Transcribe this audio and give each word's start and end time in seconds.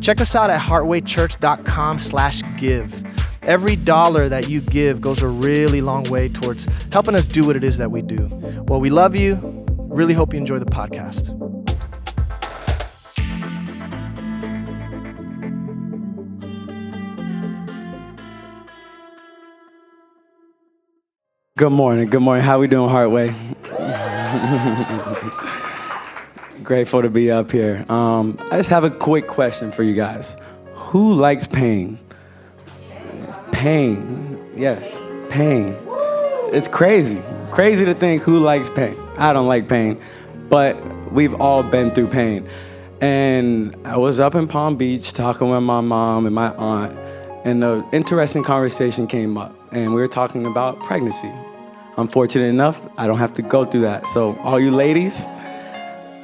check 0.00 0.20
us 0.20 0.34
out 0.34 0.50
at 0.50 0.60
heartwaychurch.com 0.60 1.98
slash 1.98 2.42
give. 2.56 3.04
Every 3.42 3.76
dollar 3.76 4.28
that 4.28 4.48
you 4.48 4.60
give 4.60 5.00
goes 5.00 5.22
a 5.22 5.28
really 5.28 5.80
long 5.80 6.04
way 6.04 6.28
towards 6.28 6.66
helping 6.92 7.14
us 7.14 7.26
do 7.26 7.46
what 7.46 7.56
it 7.56 7.62
is 7.62 7.78
that 7.78 7.90
we 7.90 8.02
do. 8.02 8.28
Well, 8.66 8.80
we 8.80 8.90
love 8.90 9.14
you. 9.14 9.64
Really 9.88 10.14
hope 10.14 10.32
you 10.32 10.38
enjoy 10.38 10.58
the 10.58 10.66
podcast. 10.66 11.32
Good 21.58 21.70
morning. 21.70 22.08
Good 22.08 22.20
morning. 22.20 22.44
How 22.44 22.58
we 22.58 22.66
doing, 22.66 22.90
Heartway? 22.90 23.32
Grateful 26.66 27.00
to 27.00 27.10
be 27.10 27.30
up 27.30 27.52
here. 27.52 27.86
Um, 27.88 28.36
I 28.50 28.56
just 28.56 28.70
have 28.70 28.82
a 28.82 28.90
quick 28.90 29.28
question 29.28 29.70
for 29.70 29.84
you 29.84 29.94
guys. 29.94 30.36
Who 30.74 31.14
likes 31.14 31.46
pain? 31.46 31.96
Pain. 33.52 34.44
Yes, 34.56 35.00
pain. 35.30 35.76
It's 36.52 36.66
crazy. 36.66 37.22
Crazy 37.52 37.84
to 37.84 37.94
think 37.94 38.24
who 38.24 38.40
likes 38.40 38.68
pain. 38.68 38.96
I 39.16 39.32
don't 39.32 39.46
like 39.46 39.68
pain, 39.68 40.00
but 40.48 40.76
we've 41.12 41.34
all 41.34 41.62
been 41.62 41.92
through 41.92 42.08
pain. 42.08 42.48
And 43.00 43.76
I 43.86 43.96
was 43.96 44.18
up 44.18 44.34
in 44.34 44.48
Palm 44.48 44.74
Beach 44.74 45.12
talking 45.12 45.48
with 45.48 45.62
my 45.62 45.80
mom 45.80 46.26
and 46.26 46.34
my 46.34 46.52
aunt, 46.56 46.98
and 47.44 47.62
an 47.62 47.88
interesting 47.92 48.42
conversation 48.42 49.06
came 49.06 49.38
up. 49.38 49.54
And 49.70 49.94
we 49.94 50.00
were 50.00 50.08
talking 50.08 50.46
about 50.46 50.80
pregnancy. 50.80 51.30
I'm 51.96 52.08
fortunate 52.08 52.46
enough, 52.46 52.84
I 52.98 53.06
don't 53.06 53.18
have 53.18 53.34
to 53.34 53.42
go 53.42 53.64
through 53.64 53.82
that. 53.82 54.08
So, 54.08 54.36
all 54.38 54.58
you 54.58 54.72
ladies, 54.72 55.26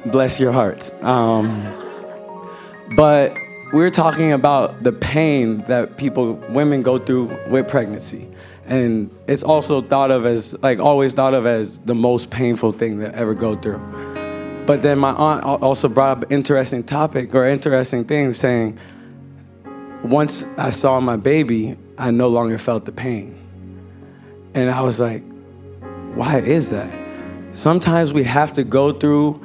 bless 0.05 0.39
your 0.39 0.51
hearts. 0.51 0.93
Um, 1.01 1.63
but 2.95 3.35
we're 3.71 3.89
talking 3.89 4.31
about 4.31 4.83
the 4.83 4.91
pain 4.91 5.59
that 5.65 5.97
people, 5.97 6.33
women 6.49 6.81
go 6.81 6.97
through 6.99 7.37
with 7.49 7.67
pregnancy. 7.67 8.27
And 8.65 9.09
it's 9.27 9.43
also 9.43 9.81
thought 9.81 10.11
of 10.11 10.25
as, 10.25 10.55
like, 10.61 10.79
always 10.79 11.13
thought 11.13 11.33
of 11.33 11.45
as 11.45 11.79
the 11.79 11.95
most 11.95 12.29
painful 12.29 12.71
thing 12.71 12.99
to 12.99 13.13
ever 13.15 13.33
go 13.33 13.55
through. 13.55 13.79
But 14.65 14.83
then 14.83 14.99
my 14.99 15.11
aunt 15.11 15.43
also 15.43 15.89
brought 15.89 16.17
up 16.17 16.23
an 16.23 16.31
interesting 16.31 16.83
topic 16.83 17.35
or 17.35 17.45
interesting 17.45 18.05
thing 18.05 18.31
saying, 18.31 18.79
once 20.03 20.45
I 20.57 20.71
saw 20.71 20.99
my 20.99 21.17
baby, 21.17 21.77
I 21.97 22.11
no 22.11 22.29
longer 22.29 22.57
felt 22.57 22.85
the 22.85 22.91
pain. 22.91 23.37
And 24.53 24.69
I 24.69 24.81
was 24.81 25.01
like, 25.01 25.23
why 26.13 26.39
is 26.39 26.69
that? 26.69 26.99
Sometimes 27.55 28.13
we 28.13 28.23
have 28.23 28.53
to 28.53 28.63
go 28.63 28.91
through 28.91 29.41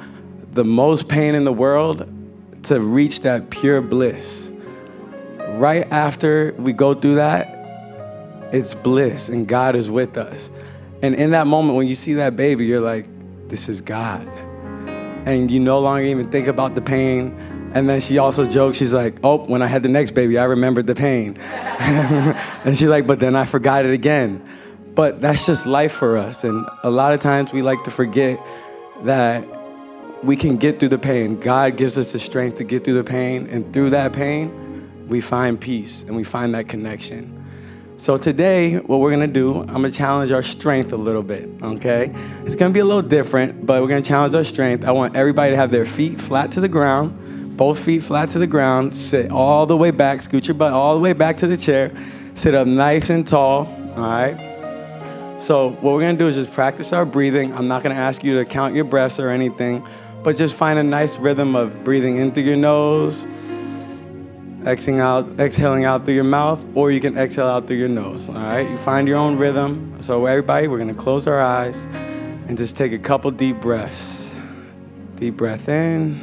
the 0.59 0.65
most 0.65 1.07
pain 1.07 1.35
in 1.35 1.45
the 1.45 1.53
world 1.53 2.05
to 2.63 2.81
reach 2.81 3.21
that 3.21 3.49
pure 3.49 3.79
bliss. 3.79 4.51
Right 5.51 5.89
after 5.89 6.53
we 6.57 6.73
go 6.73 6.93
through 6.93 7.15
that, 7.15 7.47
it's 8.51 8.73
bliss 8.73 9.29
and 9.29 9.47
God 9.47 9.77
is 9.77 9.89
with 9.89 10.17
us. 10.17 10.49
And 11.01 11.15
in 11.15 11.31
that 11.31 11.47
moment, 11.47 11.77
when 11.77 11.87
you 11.87 11.95
see 11.95 12.15
that 12.15 12.35
baby, 12.35 12.65
you're 12.65 12.81
like, 12.81 13.05
this 13.47 13.69
is 13.69 13.79
God. 13.79 14.27
And 15.25 15.49
you 15.49 15.61
no 15.61 15.79
longer 15.79 16.03
even 16.03 16.29
think 16.29 16.47
about 16.47 16.75
the 16.75 16.81
pain. 16.81 17.37
And 17.73 17.87
then 17.87 18.01
she 18.01 18.17
also 18.17 18.45
jokes, 18.45 18.79
she's 18.79 18.93
like, 18.93 19.15
oh, 19.23 19.45
when 19.45 19.61
I 19.61 19.67
had 19.67 19.81
the 19.81 19.87
next 19.87 20.11
baby, 20.11 20.37
I 20.37 20.43
remembered 20.43 20.87
the 20.87 20.95
pain. 20.95 21.37
and 21.39 22.77
she's 22.77 22.89
like, 22.89 23.07
but 23.07 23.21
then 23.21 23.33
I 23.33 23.45
forgot 23.45 23.85
it 23.85 23.93
again. 23.93 24.45
But 24.93 25.21
that's 25.21 25.45
just 25.45 25.65
life 25.65 25.93
for 25.93 26.17
us. 26.17 26.43
And 26.43 26.67
a 26.83 26.89
lot 26.89 27.13
of 27.13 27.21
times 27.21 27.53
we 27.53 27.61
like 27.61 27.81
to 27.85 27.91
forget 27.91 28.45
that 29.03 29.45
we 30.23 30.35
can 30.35 30.57
get 30.57 30.79
through 30.79 30.89
the 30.89 30.99
pain. 30.99 31.39
God 31.39 31.77
gives 31.77 31.97
us 31.97 32.11
the 32.11 32.19
strength 32.19 32.57
to 32.57 32.63
get 32.63 32.83
through 32.83 32.95
the 32.95 33.03
pain. 33.03 33.47
And 33.47 33.71
through 33.73 33.91
that 33.91 34.13
pain, 34.13 35.07
we 35.07 35.21
find 35.21 35.59
peace 35.59 36.03
and 36.03 36.15
we 36.15 36.23
find 36.23 36.53
that 36.55 36.67
connection. 36.67 37.35
So 37.97 38.17
today, 38.17 38.77
what 38.77 38.99
we're 38.99 39.11
gonna 39.11 39.27
do, 39.27 39.59
I'm 39.59 39.67
gonna 39.67 39.91
challenge 39.91 40.31
our 40.31 40.43
strength 40.43 40.93
a 40.93 40.97
little 40.97 41.23
bit, 41.23 41.49
okay? 41.61 42.13
It's 42.45 42.55
gonna 42.55 42.73
be 42.73 42.79
a 42.79 42.85
little 42.85 43.01
different, 43.01 43.65
but 43.65 43.81
we're 43.81 43.89
gonna 43.89 44.01
challenge 44.01 44.33
our 44.35 44.45
strength. 44.45 44.85
I 44.85 44.91
want 44.91 45.17
everybody 45.17 45.51
to 45.51 45.57
have 45.57 45.69
their 45.69 45.85
feet 45.85 46.19
flat 46.19 46.51
to 46.53 46.61
the 46.61 46.69
ground, 46.69 47.57
both 47.57 47.77
feet 47.77 48.01
flat 48.01 48.29
to 48.31 48.39
the 48.39 48.47
ground, 48.47 48.95
sit 48.95 49.31
all 49.31 49.65
the 49.65 49.75
way 49.75 49.91
back, 49.91 50.21
scoot 50.21 50.47
your 50.47 50.55
butt 50.55 50.71
all 50.71 50.93
the 50.93 51.01
way 51.01 51.11
back 51.11 51.35
to 51.37 51.47
the 51.47 51.57
chair, 51.57 51.91
sit 52.35 52.55
up 52.55 52.67
nice 52.67 53.09
and 53.09 53.27
tall, 53.27 53.67
all 53.97 54.01
right? 54.01 54.49
So, 55.39 55.69
what 55.69 55.93
we're 55.93 56.01
gonna 56.01 56.17
do 56.17 56.27
is 56.27 56.35
just 56.35 56.53
practice 56.53 56.93
our 56.93 57.05
breathing. 57.05 57.53
I'm 57.53 57.67
not 57.67 57.83
gonna 57.83 57.95
ask 57.95 58.23
you 58.23 58.35
to 58.35 58.45
count 58.45 58.75
your 58.75 58.85
breaths 58.85 59.19
or 59.19 59.29
anything, 59.29 59.85
but 60.23 60.35
just 60.35 60.55
find 60.55 60.77
a 60.79 60.83
nice 60.83 61.17
rhythm 61.17 61.55
of 61.55 61.83
breathing 61.83 62.17
in 62.17 62.31
through 62.31 62.43
your 62.43 62.57
nose, 62.57 63.27
exhaling 64.65 64.99
out, 64.99 65.39
exhaling 65.39 65.85
out 65.85 66.05
through 66.05 66.15
your 66.15 66.23
mouth, 66.23 66.65
or 66.75 66.91
you 66.91 66.99
can 66.99 67.17
exhale 67.17 67.47
out 67.47 67.67
through 67.67 67.77
your 67.77 67.89
nose. 67.89 68.27
All 68.27 68.35
right, 68.35 68.69
you 68.69 68.77
find 68.77 69.07
your 69.07 69.17
own 69.17 69.37
rhythm. 69.37 69.95
So, 69.99 70.25
everybody, 70.25 70.67
we're 70.67 70.79
gonna 70.79 70.93
close 70.93 71.27
our 71.27 71.41
eyes 71.41 71.85
and 72.47 72.57
just 72.57 72.75
take 72.75 72.91
a 72.91 72.99
couple 72.99 73.31
deep 73.31 73.61
breaths. 73.61 74.35
Deep 75.15 75.37
breath 75.37 75.67
in, 75.69 76.21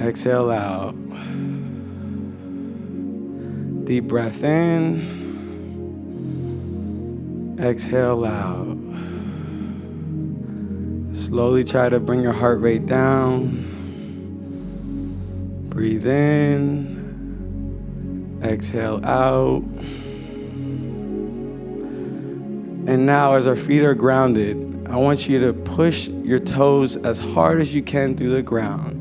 exhale 0.00 0.50
out. 0.50 0.94
Deep 3.84 4.04
breath 4.04 4.42
in. 4.42 5.14
Exhale 7.60 8.24
out. 8.24 8.83
Slowly 11.24 11.64
try 11.64 11.88
to 11.88 11.98
bring 11.98 12.20
your 12.20 12.34
heart 12.34 12.60
rate 12.60 12.84
down. 12.84 13.48
Breathe 15.70 16.06
in. 16.06 16.92
Exhale 18.42 19.00
out. 19.06 19.62
And 22.86 23.06
now, 23.06 23.36
as 23.36 23.46
our 23.46 23.56
feet 23.56 23.82
are 23.82 23.94
grounded, 23.94 24.86
I 24.90 24.96
want 24.96 25.26
you 25.26 25.38
to 25.38 25.54
push 25.54 26.08
your 26.08 26.40
toes 26.40 26.98
as 26.98 27.20
hard 27.20 27.62
as 27.62 27.74
you 27.74 27.82
can 27.82 28.18
through 28.18 28.32
the 28.32 28.42
ground. 28.42 29.00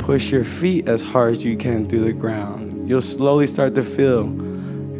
Push 0.00 0.32
your 0.32 0.42
feet 0.42 0.88
as 0.88 1.00
hard 1.00 1.36
as 1.36 1.44
you 1.44 1.56
can 1.56 1.88
through 1.88 2.00
the 2.00 2.12
ground. 2.12 2.88
You'll 2.88 3.00
slowly 3.00 3.46
start 3.46 3.76
to 3.76 3.84
feel 3.84 4.24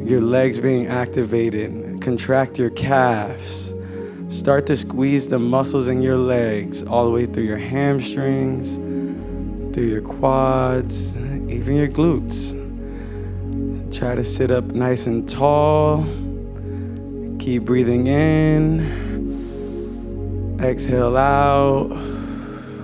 your 0.07 0.21
legs 0.21 0.61
being 0.61 0.87
activated 0.87 2.01
contract 2.01 2.57
your 2.57 2.71
calves. 2.71 3.72
Start 4.33 4.67
to 4.69 4.77
squeeze 4.79 5.29
the 5.29 5.39
muscles 5.39 5.89
in 5.89 6.01
your 6.01 6.17
legs 6.17 6.83
all 6.83 7.05
the 7.05 7.11
way 7.11 7.27
through 7.27 7.43
your 7.43 7.59
hamstrings, 7.59 8.77
through 9.75 9.85
your 9.85 10.01
quads, 10.01 11.15
even 11.15 11.77
your 11.77 11.89
glutes. 11.89 12.55
Try 13.95 14.15
to 14.15 14.25
sit 14.25 14.51
up 14.51 14.65
nice 14.65 15.07
and 15.07 15.29
tall. 15.29 16.05
Keep 17.39 17.65
breathing 17.65 18.07
in. 18.07 18.81
Exhale 20.63 21.19
out. 21.19 21.91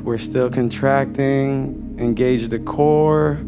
We're 0.02 0.18
still 0.18 0.50
contracting. 0.50 1.96
Engage 1.98 2.48
the 2.48 2.58
core. 2.58 3.40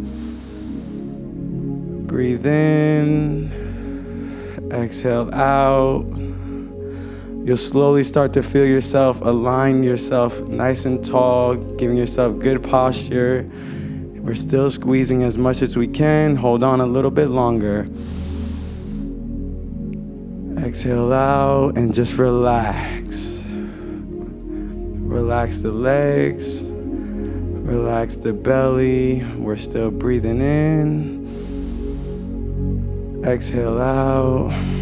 Breathe 2.06 2.46
in 2.46 3.61
Exhale 4.73 5.35
out. 5.35 6.06
You'll 7.43 7.57
slowly 7.57 8.03
start 8.03 8.35
to 8.35 8.43
feel 8.43 8.67
yourself 8.67 9.23
align 9.23 9.83
yourself 9.83 10.39
nice 10.43 10.85
and 10.85 11.03
tall, 11.03 11.57
giving 11.57 11.97
yourself 11.97 12.39
good 12.39 12.63
posture. 12.63 13.47
We're 14.17 14.35
still 14.35 14.69
squeezing 14.69 15.23
as 15.23 15.39
much 15.39 15.63
as 15.63 15.75
we 15.75 15.89
can. 15.89 16.37
Hold 16.37 16.63
on 16.63 16.81
a 16.81 16.87
little 16.87 17.11
bit 17.11 17.29
longer. 17.29 17.89
Exhale 20.63 21.15
out 21.15 21.79
and 21.79 21.95
just 21.95 22.19
relax. 22.19 23.43
Relax 25.09 25.63
the 25.63 25.73
legs. 25.73 26.63
Relax 26.65 28.17
the 28.17 28.35
belly. 28.35 29.25
We're 29.39 29.57
still 29.57 29.91
breathing 29.91 30.43
in. 30.43 31.27
Exhale 33.25 33.79
out. 33.79 34.80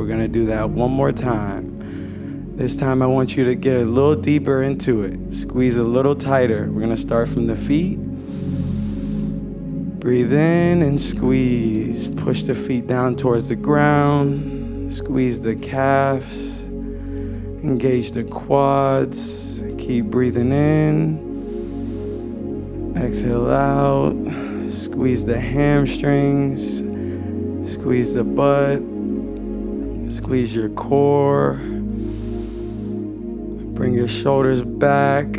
We're 0.00 0.06
gonna 0.06 0.28
do 0.28 0.46
that 0.46 0.70
one 0.70 0.90
more 0.90 1.12
time. 1.12 2.56
This 2.56 2.74
time, 2.74 3.02
I 3.02 3.06
want 3.06 3.36
you 3.36 3.44
to 3.44 3.54
get 3.54 3.82
a 3.82 3.84
little 3.84 4.14
deeper 4.14 4.62
into 4.62 5.02
it. 5.02 5.34
Squeeze 5.34 5.76
a 5.76 5.84
little 5.84 6.14
tighter. 6.14 6.72
We're 6.72 6.80
gonna 6.80 6.96
start 6.96 7.28
from 7.28 7.46
the 7.46 7.54
feet. 7.54 7.98
Breathe 10.00 10.32
in 10.32 10.80
and 10.80 10.98
squeeze. 10.98 12.08
Push 12.08 12.44
the 12.44 12.54
feet 12.54 12.86
down 12.86 13.14
towards 13.14 13.50
the 13.50 13.56
ground. 13.56 14.90
Squeeze 14.90 15.42
the 15.42 15.54
calves. 15.54 16.62
Engage 16.62 18.12
the 18.12 18.24
quads. 18.24 19.62
Keep 19.76 20.06
breathing 20.06 20.50
in. 20.50 21.18
Exhale 22.96 23.50
out. 23.50 24.16
Squeeze 24.72 25.26
the 25.26 25.38
hamstrings. 25.38 26.78
Squeeze 27.70 28.14
the 28.14 28.24
butt. 28.24 28.82
Squeeze 30.22 30.54
your 30.54 30.68
core. 30.68 31.54
Bring 33.74 33.94
your 33.94 34.06
shoulders 34.06 34.62
back. 34.62 35.32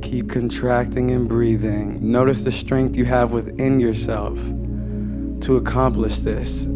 Keep 0.00 0.30
contracting 0.30 1.10
and 1.10 1.28
breathing. 1.28 2.10
Notice 2.10 2.44
the 2.44 2.50
strength 2.50 2.96
you 2.96 3.04
have 3.04 3.32
within 3.32 3.78
yourself 3.78 4.38
to 5.42 5.58
accomplish 5.58 6.16
this. 6.16 6.66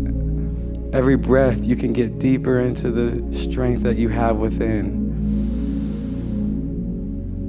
Every 0.93 1.17
breath, 1.17 1.67
you 1.67 1.75
can 1.75 1.95
get 1.95 2.19
deeper 2.19 2.61
into 2.61 2.91
the 2.91 3.35
strength 3.35 3.83
that 3.85 3.97
you 3.97 4.11
have 4.11 4.37
within. 4.37 4.99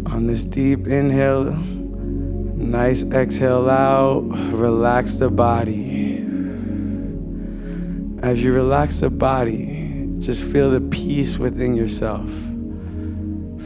On 0.07 0.25
this 0.25 0.45
deep 0.45 0.87
inhale, 0.87 1.51
nice 1.51 3.03
exhale 3.03 3.69
out, 3.69 4.21
relax 4.53 5.17
the 5.17 5.29
body. 5.29 5.98
As 8.21 8.43
you 8.43 8.53
relax 8.53 8.99
the 8.99 9.09
body, 9.09 10.09
just 10.19 10.43
feel 10.43 10.69
the 10.71 10.81
peace 10.81 11.37
within 11.37 11.75
yourself. 11.75 12.29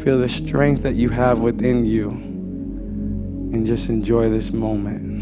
Feel 0.04 0.20
the 0.20 0.30
strength 0.30 0.84
that 0.84 0.94
you 0.94 1.10
have 1.10 1.40
within 1.40 1.86
you 1.86 2.10
and 2.10 3.66
just 3.66 3.90
enjoy 3.90 4.30
this 4.30 4.52
moment. 4.52 5.13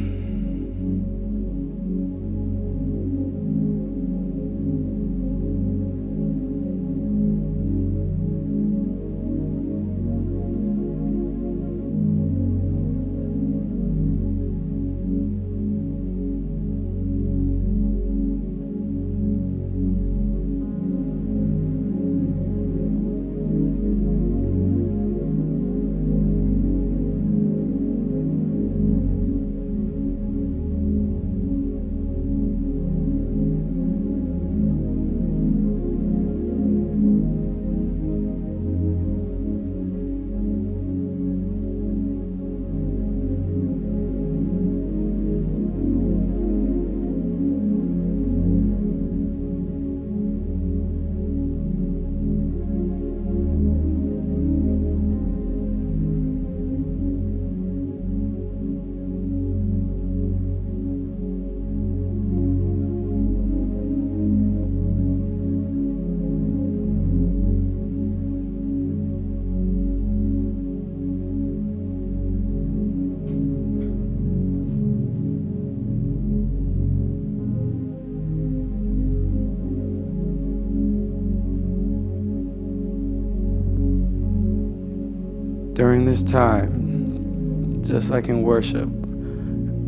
During 85.82 86.06
this 86.06 86.22
time, 86.22 87.82
just 87.84 88.12
like 88.12 88.28
in 88.28 88.44
worship, 88.44 88.88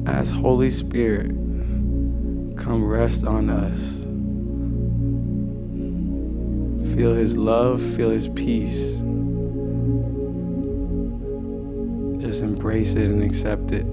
as 0.08 0.32
Holy 0.32 0.72
Spirit, 0.72 1.30
come 2.58 2.84
rest 2.84 3.28
on 3.28 3.48
us. 3.48 4.02
Feel 6.96 7.14
His 7.14 7.38
love, 7.38 7.80
feel 7.80 8.10
His 8.10 8.28
peace. 8.28 9.02
Just 12.20 12.42
embrace 12.42 12.96
it 12.96 13.12
and 13.12 13.22
accept 13.22 13.72
it. 13.72 13.86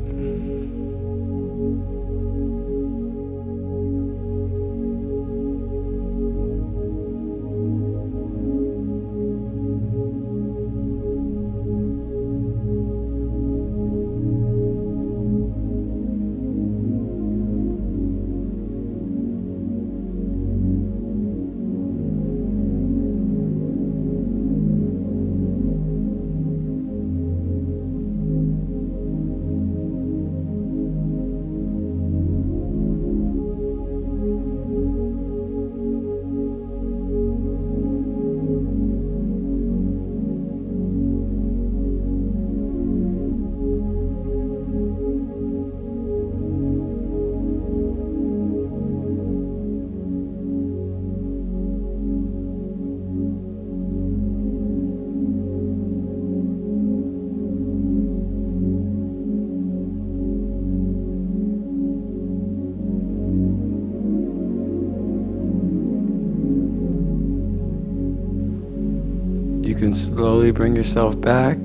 Can 69.90 69.96
slowly 69.96 70.52
bring 70.52 70.76
yourself 70.76 71.20
back, 71.20 71.58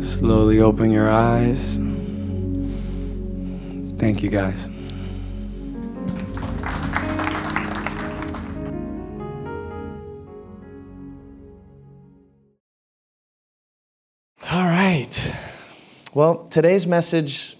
slowly 0.00 0.58
open 0.58 0.90
your 0.90 1.08
eyes. 1.08 1.76
Thank 4.00 4.20
you, 4.20 4.30
guys. 4.30 4.68
All 14.50 14.64
right. 14.64 15.36
Well, 16.14 16.48
today's 16.48 16.84
message 16.84 17.56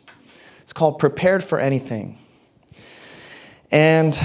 is 0.64 0.72
called 0.72 0.98
Prepared 0.98 1.44
for 1.44 1.60
Anything. 1.60 2.18
And 3.70 4.20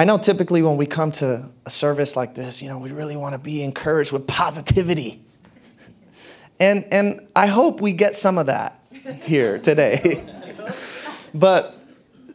I 0.00 0.04
know 0.04 0.16
typically 0.16 0.62
when 0.62 0.78
we 0.78 0.86
come 0.86 1.12
to 1.12 1.46
a 1.66 1.68
service 1.68 2.16
like 2.16 2.34
this, 2.34 2.62
you 2.62 2.70
know, 2.70 2.78
we 2.78 2.90
really 2.90 3.16
want 3.18 3.34
to 3.34 3.38
be 3.38 3.62
encouraged 3.62 4.12
with 4.12 4.26
positivity. 4.26 5.22
And, 6.58 6.86
and 6.90 7.28
I 7.36 7.48
hope 7.48 7.82
we 7.82 7.92
get 7.92 8.16
some 8.16 8.38
of 8.38 8.46
that 8.46 8.80
here 9.20 9.58
today. 9.58 10.24
but 11.34 11.78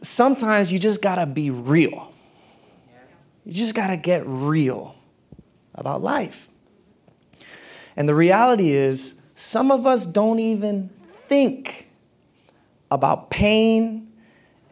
sometimes 0.00 0.72
you 0.72 0.78
just 0.78 1.02
got 1.02 1.16
to 1.16 1.26
be 1.26 1.50
real. 1.50 2.12
You 3.44 3.52
just 3.52 3.74
got 3.74 3.88
to 3.88 3.96
get 3.96 4.22
real 4.24 4.94
about 5.74 6.02
life. 6.02 6.48
And 7.96 8.08
the 8.08 8.14
reality 8.14 8.70
is, 8.70 9.16
some 9.34 9.72
of 9.72 9.88
us 9.88 10.06
don't 10.06 10.38
even 10.38 10.88
think 11.26 11.90
about 12.92 13.28
pain 13.28 14.12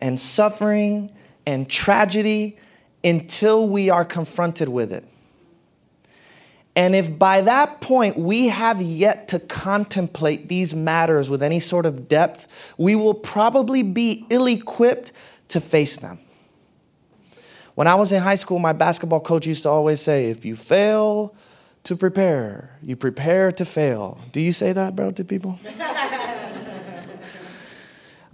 and 0.00 0.20
suffering 0.20 1.10
and 1.44 1.68
tragedy 1.68 2.56
until 3.04 3.68
we 3.68 3.90
are 3.90 4.04
confronted 4.04 4.68
with 4.68 4.92
it. 4.92 5.04
And 6.76 6.96
if 6.96 7.16
by 7.18 7.42
that 7.42 7.80
point 7.80 8.16
we 8.16 8.48
have 8.48 8.82
yet 8.82 9.28
to 9.28 9.38
contemplate 9.38 10.48
these 10.48 10.74
matters 10.74 11.30
with 11.30 11.42
any 11.42 11.60
sort 11.60 11.86
of 11.86 12.08
depth, 12.08 12.74
we 12.76 12.96
will 12.96 13.14
probably 13.14 13.82
be 13.82 14.26
ill 14.30 14.48
equipped 14.48 15.12
to 15.48 15.60
face 15.60 15.98
them. 15.98 16.18
When 17.76 17.86
I 17.86 17.94
was 17.94 18.12
in 18.12 18.22
high 18.22 18.34
school, 18.36 18.58
my 18.58 18.72
basketball 18.72 19.20
coach 19.20 19.46
used 19.46 19.64
to 19.64 19.68
always 19.68 20.00
say, 20.00 20.30
if 20.30 20.44
you 20.44 20.56
fail 20.56 21.34
to 21.84 21.96
prepare, 21.96 22.76
you 22.82 22.96
prepare 22.96 23.52
to 23.52 23.64
fail. 23.64 24.18
Do 24.32 24.40
you 24.40 24.52
say 24.52 24.72
that, 24.72 24.96
bro, 24.96 25.10
to 25.12 25.24
people? 25.24 25.58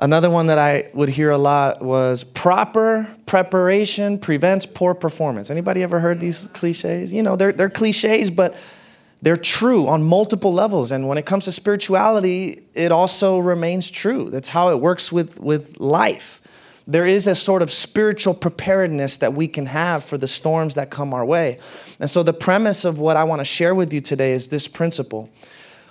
Another 0.00 0.30
one 0.30 0.46
that 0.46 0.58
I 0.58 0.88
would 0.94 1.10
hear 1.10 1.30
a 1.30 1.36
lot 1.36 1.82
was 1.82 2.24
proper 2.24 3.06
preparation 3.26 4.18
prevents 4.18 4.64
poor 4.64 4.94
performance. 4.94 5.50
Anybody 5.50 5.82
ever 5.82 6.00
heard 6.00 6.20
these 6.20 6.48
cliches? 6.54 7.12
You 7.12 7.22
know, 7.22 7.36
they're, 7.36 7.52
they're 7.52 7.68
cliches, 7.68 8.30
but 8.30 8.56
they're 9.20 9.36
true 9.36 9.86
on 9.88 10.02
multiple 10.02 10.54
levels. 10.54 10.90
And 10.90 11.06
when 11.06 11.18
it 11.18 11.26
comes 11.26 11.44
to 11.44 11.52
spirituality, 11.52 12.62
it 12.72 12.92
also 12.92 13.38
remains 13.38 13.90
true. 13.90 14.30
That's 14.30 14.48
how 14.48 14.70
it 14.70 14.80
works 14.80 15.12
with, 15.12 15.38
with 15.38 15.78
life. 15.78 16.40
There 16.86 17.06
is 17.06 17.26
a 17.26 17.34
sort 17.34 17.60
of 17.60 17.70
spiritual 17.70 18.32
preparedness 18.32 19.18
that 19.18 19.34
we 19.34 19.48
can 19.48 19.66
have 19.66 20.02
for 20.02 20.16
the 20.16 20.26
storms 20.26 20.76
that 20.76 20.88
come 20.88 21.12
our 21.12 21.26
way. 21.26 21.58
And 22.00 22.08
so, 22.08 22.22
the 22.22 22.32
premise 22.32 22.86
of 22.86 22.98
what 22.98 23.18
I 23.18 23.24
want 23.24 23.40
to 23.40 23.44
share 23.44 23.74
with 23.74 23.92
you 23.92 24.00
today 24.00 24.32
is 24.32 24.48
this 24.48 24.66
principle. 24.66 25.30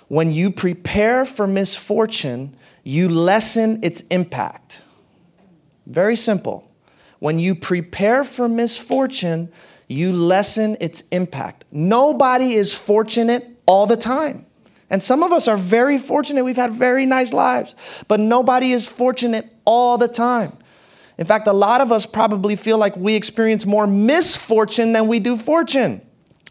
When 0.08 0.32
you 0.32 0.50
prepare 0.50 1.24
for 1.24 1.46
misfortune, 1.46 2.56
you 2.82 3.08
lessen 3.08 3.80
its 3.82 4.02
impact. 4.02 4.82
Very 5.86 6.16
simple. 6.16 6.70
When 7.18 7.38
you 7.38 7.54
prepare 7.54 8.24
for 8.24 8.48
misfortune, 8.48 9.50
you 9.88 10.12
lessen 10.12 10.76
its 10.80 11.02
impact. 11.08 11.64
Nobody 11.70 12.54
is 12.54 12.72
fortunate 12.72 13.46
all 13.66 13.86
the 13.86 13.96
time. 13.96 14.46
And 14.88 15.02
some 15.02 15.22
of 15.22 15.30
us 15.30 15.46
are 15.46 15.56
very 15.56 15.98
fortunate. 15.98 16.44
We've 16.44 16.56
had 16.56 16.72
very 16.72 17.06
nice 17.06 17.32
lives, 17.32 18.04
but 18.08 18.18
nobody 18.18 18.72
is 18.72 18.88
fortunate 18.88 19.46
all 19.64 19.98
the 19.98 20.08
time. 20.08 20.52
In 21.18 21.26
fact, 21.26 21.46
a 21.46 21.52
lot 21.52 21.80
of 21.80 21.92
us 21.92 22.06
probably 22.06 22.56
feel 22.56 22.78
like 22.78 22.96
we 22.96 23.14
experience 23.14 23.66
more 23.66 23.86
misfortune 23.86 24.92
than 24.92 25.06
we 25.06 25.20
do 25.20 25.36
fortune. 25.36 26.00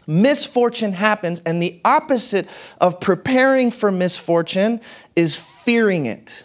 Misfortune 0.06 0.92
happens, 0.92 1.40
and 1.44 1.62
the 1.62 1.80
opposite 1.84 2.48
of 2.80 3.00
preparing 3.00 3.70
for 3.70 3.90
misfortune 3.90 4.80
is 5.16 5.36
fearing 5.70 6.06
it. 6.06 6.42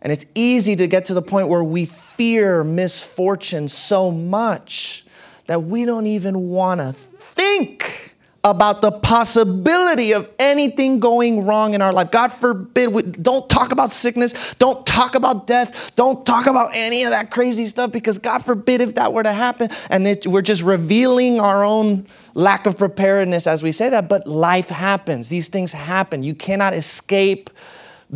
And 0.00 0.10
it's 0.10 0.24
easy 0.34 0.74
to 0.76 0.86
get 0.86 1.04
to 1.06 1.14
the 1.14 1.20
point 1.20 1.48
where 1.48 1.62
we 1.62 1.84
fear 1.84 2.64
misfortune 2.64 3.68
so 3.68 4.10
much 4.10 5.04
that 5.48 5.64
we 5.64 5.84
don't 5.84 6.06
even 6.06 6.48
want 6.48 6.80
to 6.80 6.94
think 6.94 8.14
about 8.42 8.80
the 8.80 8.90
possibility 8.90 10.12
of 10.12 10.30
anything 10.38 10.98
going 10.98 11.44
wrong 11.44 11.74
in 11.74 11.82
our 11.82 11.92
life. 11.92 12.10
God 12.10 12.32
forbid, 12.32 12.90
we, 12.90 13.02
don't 13.02 13.48
talk 13.50 13.72
about 13.72 13.92
sickness, 13.92 14.54
don't 14.54 14.86
talk 14.86 15.14
about 15.14 15.46
death, 15.46 15.94
don't 15.94 16.24
talk 16.24 16.46
about 16.46 16.70
any 16.72 17.04
of 17.04 17.10
that 17.10 17.30
crazy 17.30 17.66
stuff 17.66 17.92
because 17.92 18.18
God 18.18 18.44
forbid 18.44 18.80
if 18.80 18.94
that 18.94 19.12
were 19.12 19.22
to 19.22 19.32
happen. 19.32 19.68
And 19.90 20.06
it, 20.06 20.26
we're 20.26 20.40
just 20.40 20.62
revealing 20.62 21.38
our 21.38 21.64
own 21.64 22.06
lack 22.32 22.64
of 22.64 22.78
preparedness 22.78 23.46
as 23.46 23.62
we 23.62 23.72
say 23.72 23.90
that, 23.90 24.08
but 24.08 24.26
life 24.26 24.68
happens. 24.68 25.28
These 25.28 25.48
things 25.48 25.72
happen. 25.72 26.22
You 26.22 26.34
cannot 26.34 26.72
escape 26.72 27.50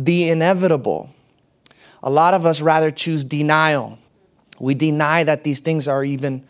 the 0.05 0.29
inevitable. 0.29 1.09
A 2.01 2.09
lot 2.09 2.33
of 2.33 2.45
us 2.45 2.61
rather 2.61 2.89
choose 2.89 3.25
denial. 3.25 3.99
We 4.59 4.73
deny 4.73 5.23
that 5.25 5.43
these 5.43 5.59
things 5.59 5.87
are 5.87 6.03
even 6.03 6.45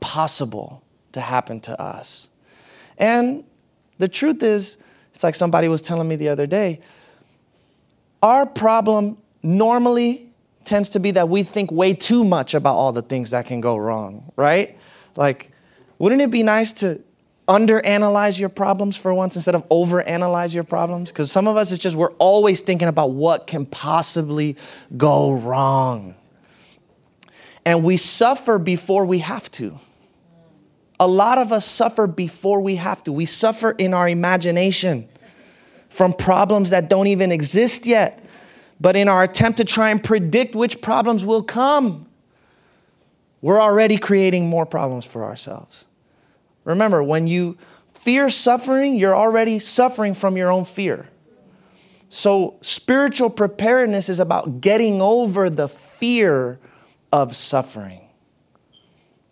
possible 0.00 0.82
to 1.12 1.20
happen 1.20 1.60
to 1.60 1.80
us. 1.80 2.28
And 2.98 3.44
the 3.98 4.08
truth 4.08 4.42
is, 4.42 4.78
it's 5.14 5.22
like 5.22 5.36
somebody 5.36 5.68
was 5.68 5.80
telling 5.80 6.08
me 6.08 6.16
the 6.16 6.28
other 6.28 6.46
day, 6.46 6.80
our 8.20 8.46
problem 8.46 9.18
normally 9.42 10.32
tends 10.64 10.90
to 10.90 11.00
be 11.00 11.12
that 11.12 11.28
we 11.28 11.44
think 11.44 11.70
way 11.70 11.94
too 11.94 12.24
much 12.24 12.54
about 12.54 12.74
all 12.74 12.92
the 12.92 13.02
things 13.02 13.30
that 13.30 13.46
can 13.46 13.60
go 13.60 13.76
wrong, 13.76 14.32
right? 14.36 14.76
Like, 15.14 15.52
wouldn't 15.98 16.20
it 16.20 16.30
be 16.30 16.42
nice 16.42 16.72
to 16.74 17.02
underanalyze 17.48 18.38
your 18.38 18.48
problems 18.48 18.96
for 18.96 19.12
once 19.12 19.34
instead 19.34 19.54
of 19.54 19.68
overanalyze 19.68 20.54
your 20.54 20.64
problems? 20.64 21.10
Because 21.10 21.32
some 21.32 21.48
of 21.48 21.56
us, 21.56 21.72
it's 21.72 21.82
just 21.82 21.96
we're 21.96 22.12
always 22.12 22.60
thinking 22.60 22.88
about 22.88 23.10
what 23.10 23.46
can 23.46 23.66
possibly 23.66 24.56
go 24.96 25.32
wrong. 25.32 26.14
And 27.64 27.82
we 27.82 27.96
suffer 27.96 28.58
before 28.58 29.04
we 29.04 29.18
have 29.18 29.50
to. 29.52 29.78
A 31.00 31.06
lot 31.06 31.38
of 31.38 31.52
us 31.52 31.64
suffer 31.64 32.06
before 32.06 32.60
we 32.60 32.76
have 32.76 33.02
to. 33.04 33.12
We 33.12 33.24
suffer 33.24 33.70
in 33.72 33.94
our 33.94 34.08
imagination 34.08 35.08
from 35.88 36.12
problems 36.12 36.70
that 36.70 36.88
don't 36.88 37.06
even 37.06 37.32
exist 37.32 37.86
yet. 37.86 38.24
But 38.80 38.96
in 38.96 39.08
our 39.08 39.22
attempt 39.22 39.58
to 39.58 39.64
try 39.64 39.90
and 39.90 40.02
predict 40.02 40.54
which 40.54 40.80
problems 40.80 41.24
will 41.24 41.42
come, 41.42 42.06
we're 43.40 43.60
already 43.60 43.98
creating 43.98 44.48
more 44.48 44.66
problems 44.66 45.04
for 45.04 45.24
ourselves. 45.24 45.86
Remember, 46.68 47.02
when 47.02 47.26
you 47.26 47.56
fear 47.94 48.28
suffering, 48.28 48.96
you're 48.96 49.16
already 49.16 49.58
suffering 49.58 50.12
from 50.12 50.36
your 50.36 50.50
own 50.50 50.66
fear. 50.66 51.08
So, 52.10 52.58
spiritual 52.60 53.30
preparedness 53.30 54.10
is 54.10 54.20
about 54.20 54.60
getting 54.60 55.00
over 55.00 55.48
the 55.48 55.68
fear 55.68 56.58
of 57.10 57.34
suffering. 57.34 58.02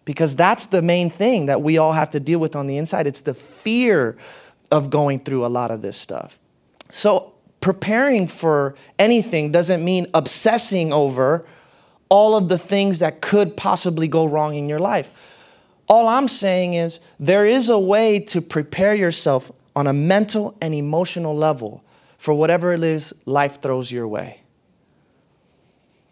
Because 0.07 0.35
that's 0.35 0.67
the 0.67 0.81
main 0.81 1.11
thing 1.11 1.47
that 1.47 1.61
we 1.61 1.77
all 1.77 1.93
have 1.93 2.11
to 2.11 2.21
deal 2.21 2.39
with 2.39 2.57
on 2.57 2.67
the 2.67 2.79
inside. 2.79 3.07
It's 3.07 3.21
the 3.21 3.35
fear 3.35 4.17
of 4.71 4.89
going 4.89 5.21
through 5.21 5.45
a 5.45 5.49
lot 5.49 5.71
of 5.71 5.83
this 5.83 5.99
stuff. 5.99 6.39
So, 6.91 7.35
preparing 7.61 8.29
for 8.29 8.77
anything 8.99 9.53
doesn't 9.53 9.85
mean 9.85 10.07
obsessing 10.15 10.91
over 10.91 11.45
all 12.09 12.35
of 12.35 12.49
the 12.49 12.59
things 12.59 13.01
that 13.01 13.21
could 13.21 13.59
possibly 13.59 14.09
go 14.09 14.25
wrong 14.25 14.55
in 14.55 14.71
your 14.71 14.79
life. 14.79 15.13
All 15.89 16.09
I'm 16.09 16.29
saying 16.29 16.75
is 16.75 17.01
there 17.21 17.47
is 17.47 17.69
a 17.69 17.79
way 17.79 18.19
to 18.21 18.41
prepare 18.41 18.95
yourself 18.95 19.53
on 19.75 19.87
a 19.87 19.93
mental 19.93 20.57
and 20.61 20.75
emotional 20.75 21.37
level 21.37 21.85
for 22.19 22.35
whatever 22.35 22.73
it 22.73 22.83
is 22.83 23.15
life 23.25 23.61
throws 23.63 23.93
your 23.93 24.09
way. 24.09 24.41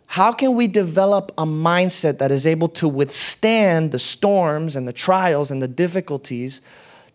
How 0.06 0.30
can 0.30 0.54
we 0.54 0.68
develop 0.68 1.32
a 1.36 1.44
mindset 1.44 2.18
that 2.18 2.30
is 2.30 2.46
able 2.46 2.68
to 2.68 2.88
withstand 2.88 3.90
the 3.90 3.98
storms 3.98 4.76
and 4.76 4.86
the 4.86 4.92
trials 4.92 5.50
and 5.50 5.60
the 5.60 5.66
difficulties 5.66 6.60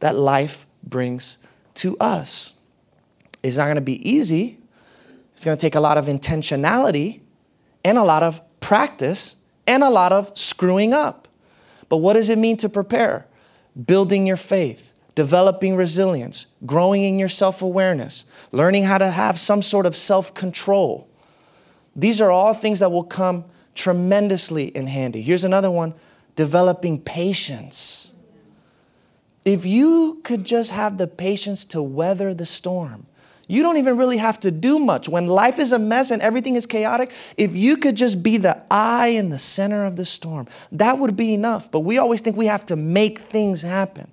that 0.02 0.18
life 0.18 0.68
brings 0.84 1.38
to 1.76 1.98
us? 2.00 2.56
It's 3.42 3.56
not 3.56 3.66
going 3.66 3.76
to 3.76 3.82
be 3.82 4.10
easy. 4.10 4.58
It's 5.34 5.46
going 5.46 5.56
to 5.56 5.62
take 5.62 5.76
a 5.76 5.80
lot 5.80 5.98
of 5.98 6.08
intentionality 6.08 7.22
and 7.86 7.98
a 7.98 8.04
lot 8.04 8.22
of 8.22 8.42
practice 8.60 9.38
and 9.66 9.82
a 9.82 9.90
lot 9.90 10.12
of 10.12 10.38
screwing 10.38 10.94
up. 10.94 11.29
But 11.90 11.98
what 11.98 12.14
does 12.14 12.30
it 12.30 12.38
mean 12.38 12.58
to 12.58 12.70
prepare? 12.70 13.26
Building 13.86 14.26
your 14.26 14.38
faith, 14.38 14.94
developing 15.16 15.76
resilience, 15.76 16.46
growing 16.66 17.04
in 17.04 17.20
your 17.20 17.30
self 17.30 17.62
awareness, 17.62 18.26
learning 18.52 18.84
how 18.84 19.00
to 19.00 19.10
have 19.10 19.38
some 19.38 19.62
sort 19.62 19.86
of 19.86 19.96
self 19.96 20.34
control. 20.34 21.10
These 21.96 22.22
are 22.22 22.32
all 22.32 22.54
things 22.54 22.80
that 22.80 22.92
will 22.92 23.04
come 23.04 23.46
tremendously 23.76 24.68
in 24.68 24.88
handy. 24.88 25.22
Here's 25.22 25.44
another 25.44 25.72
one 25.72 25.94
developing 26.36 27.02
patience. 27.02 28.14
If 29.44 29.66
you 29.66 30.22
could 30.24 30.46
just 30.46 30.72
have 30.72 30.98
the 30.98 31.08
patience 31.08 31.66
to 31.66 31.82
weather 31.82 32.34
the 32.34 32.46
storm, 32.46 33.06
you 33.50 33.64
don't 33.64 33.78
even 33.78 33.98
really 33.98 34.18
have 34.18 34.40
to 34.42 34.52
do 34.52 34.78
much. 34.78 35.10
When 35.10 35.26
life 35.26 35.58
is 35.58 35.72
a 35.72 35.80
mess 35.80 36.12
and 36.12 36.22
everything 36.22 36.56
is 36.56 36.68
chaotic, 36.68 37.12
if 37.36 37.56
you 37.56 37.78
could 37.78 37.96
just 37.96 38.22
be 38.22 38.38
the 38.38 38.62
eye 38.70 39.08
in 39.08 39.32
the 39.32 39.40
center 39.40 39.86
of 39.86 39.96
the 39.96 40.06
storm, 40.06 40.48
that 40.72 41.00
would 41.00 41.18
be 41.18 41.34
enough. 41.34 41.72
But 41.72 41.80
we 41.80 41.98
always 41.98 42.22
think 42.22 42.38
we 42.38 42.46
have 42.46 42.64
to 42.68 42.76
make 42.76 43.18
things 43.18 43.64
happen. 43.64 44.12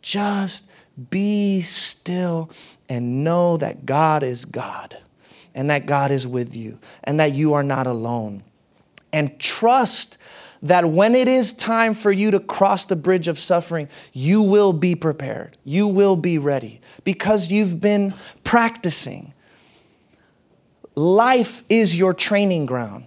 Just 0.00 0.70
be 1.10 1.60
still 1.60 2.50
and 2.88 3.24
know 3.24 3.56
that 3.56 3.84
God 3.84 4.22
is 4.22 4.44
God 4.44 4.96
and 5.56 5.68
that 5.68 5.86
God 5.86 6.12
is 6.12 6.28
with 6.28 6.54
you 6.54 6.78
and 7.02 7.18
that 7.18 7.32
you 7.32 7.54
are 7.54 7.64
not 7.64 7.88
alone. 7.88 8.44
And 9.12 9.40
trust 9.40 10.18
that 10.62 10.84
when 10.88 11.14
it 11.14 11.28
is 11.28 11.52
time 11.52 11.92
for 11.92 12.12
you 12.12 12.30
to 12.30 12.40
cross 12.40 12.86
the 12.86 12.96
bridge 12.96 13.28
of 13.28 13.38
suffering, 13.38 13.88
you 14.12 14.42
will 14.42 14.72
be 14.72 14.94
prepared. 14.94 15.56
You 15.64 15.88
will 15.88 16.16
be 16.16 16.38
ready 16.38 16.80
because 17.04 17.50
you've 17.50 17.80
been 17.80 18.14
practicing. 18.44 19.34
Life 20.94 21.64
is 21.68 21.98
your 21.98 22.14
training 22.14 22.66
ground. 22.66 23.06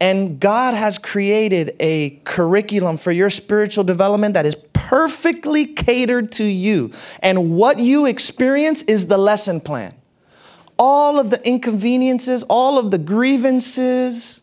And 0.00 0.38
God 0.38 0.74
has 0.74 0.96
created 0.96 1.74
a 1.80 2.10
curriculum 2.22 2.98
for 2.98 3.10
your 3.10 3.30
spiritual 3.30 3.82
development 3.82 4.34
that 4.34 4.46
is 4.46 4.54
perfectly 4.72 5.66
catered 5.66 6.30
to 6.32 6.44
you. 6.44 6.92
And 7.20 7.56
what 7.56 7.80
you 7.80 8.06
experience 8.06 8.82
is 8.82 9.08
the 9.08 9.18
lesson 9.18 9.60
plan. 9.60 9.94
All 10.78 11.18
of 11.18 11.30
the 11.30 11.44
inconveniences, 11.44 12.44
all 12.48 12.78
of 12.78 12.92
the 12.92 12.98
grievances, 12.98 14.42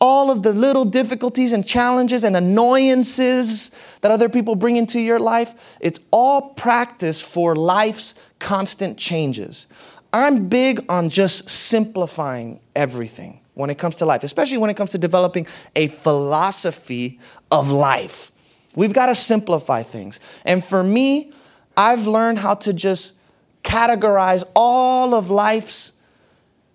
all 0.00 0.30
of 0.30 0.42
the 0.42 0.52
little 0.52 0.84
difficulties 0.84 1.52
and 1.52 1.66
challenges 1.66 2.24
and 2.24 2.36
annoyances 2.36 3.70
that 4.02 4.10
other 4.10 4.28
people 4.28 4.54
bring 4.54 4.76
into 4.76 5.00
your 5.00 5.18
life, 5.18 5.78
it's 5.80 6.00
all 6.10 6.50
practice 6.50 7.22
for 7.22 7.56
life's 7.56 8.14
constant 8.38 8.98
changes. 8.98 9.66
I'm 10.12 10.48
big 10.48 10.84
on 10.90 11.08
just 11.08 11.48
simplifying 11.48 12.60
everything 12.74 13.40
when 13.54 13.70
it 13.70 13.78
comes 13.78 13.94
to 13.96 14.06
life, 14.06 14.22
especially 14.22 14.58
when 14.58 14.70
it 14.70 14.76
comes 14.76 14.90
to 14.92 14.98
developing 14.98 15.46
a 15.74 15.88
philosophy 15.88 17.18
of 17.50 17.70
life. 17.70 18.30
We've 18.74 18.92
got 18.92 19.06
to 19.06 19.14
simplify 19.14 19.82
things. 19.82 20.20
And 20.44 20.62
for 20.62 20.82
me, 20.82 21.32
I've 21.76 22.06
learned 22.06 22.38
how 22.38 22.54
to 22.54 22.74
just 22.74 23.14
categorize 23.62 24.44
all 24.54 25.14
of 25.14 25.30
life's 25.30 25.92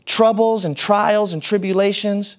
troubles 0.05 0.65
and 0.65 0.75
trials 0.75 1.33
and 1.33 1.41
tribulations 1.41 2.37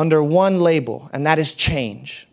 under 0.00 0.22
one 0.24 0.60
label, 0.60 1.10
and 1.12 1.26
that 1.26 1.38
is 1.38 1.52
change. 1.52 2.26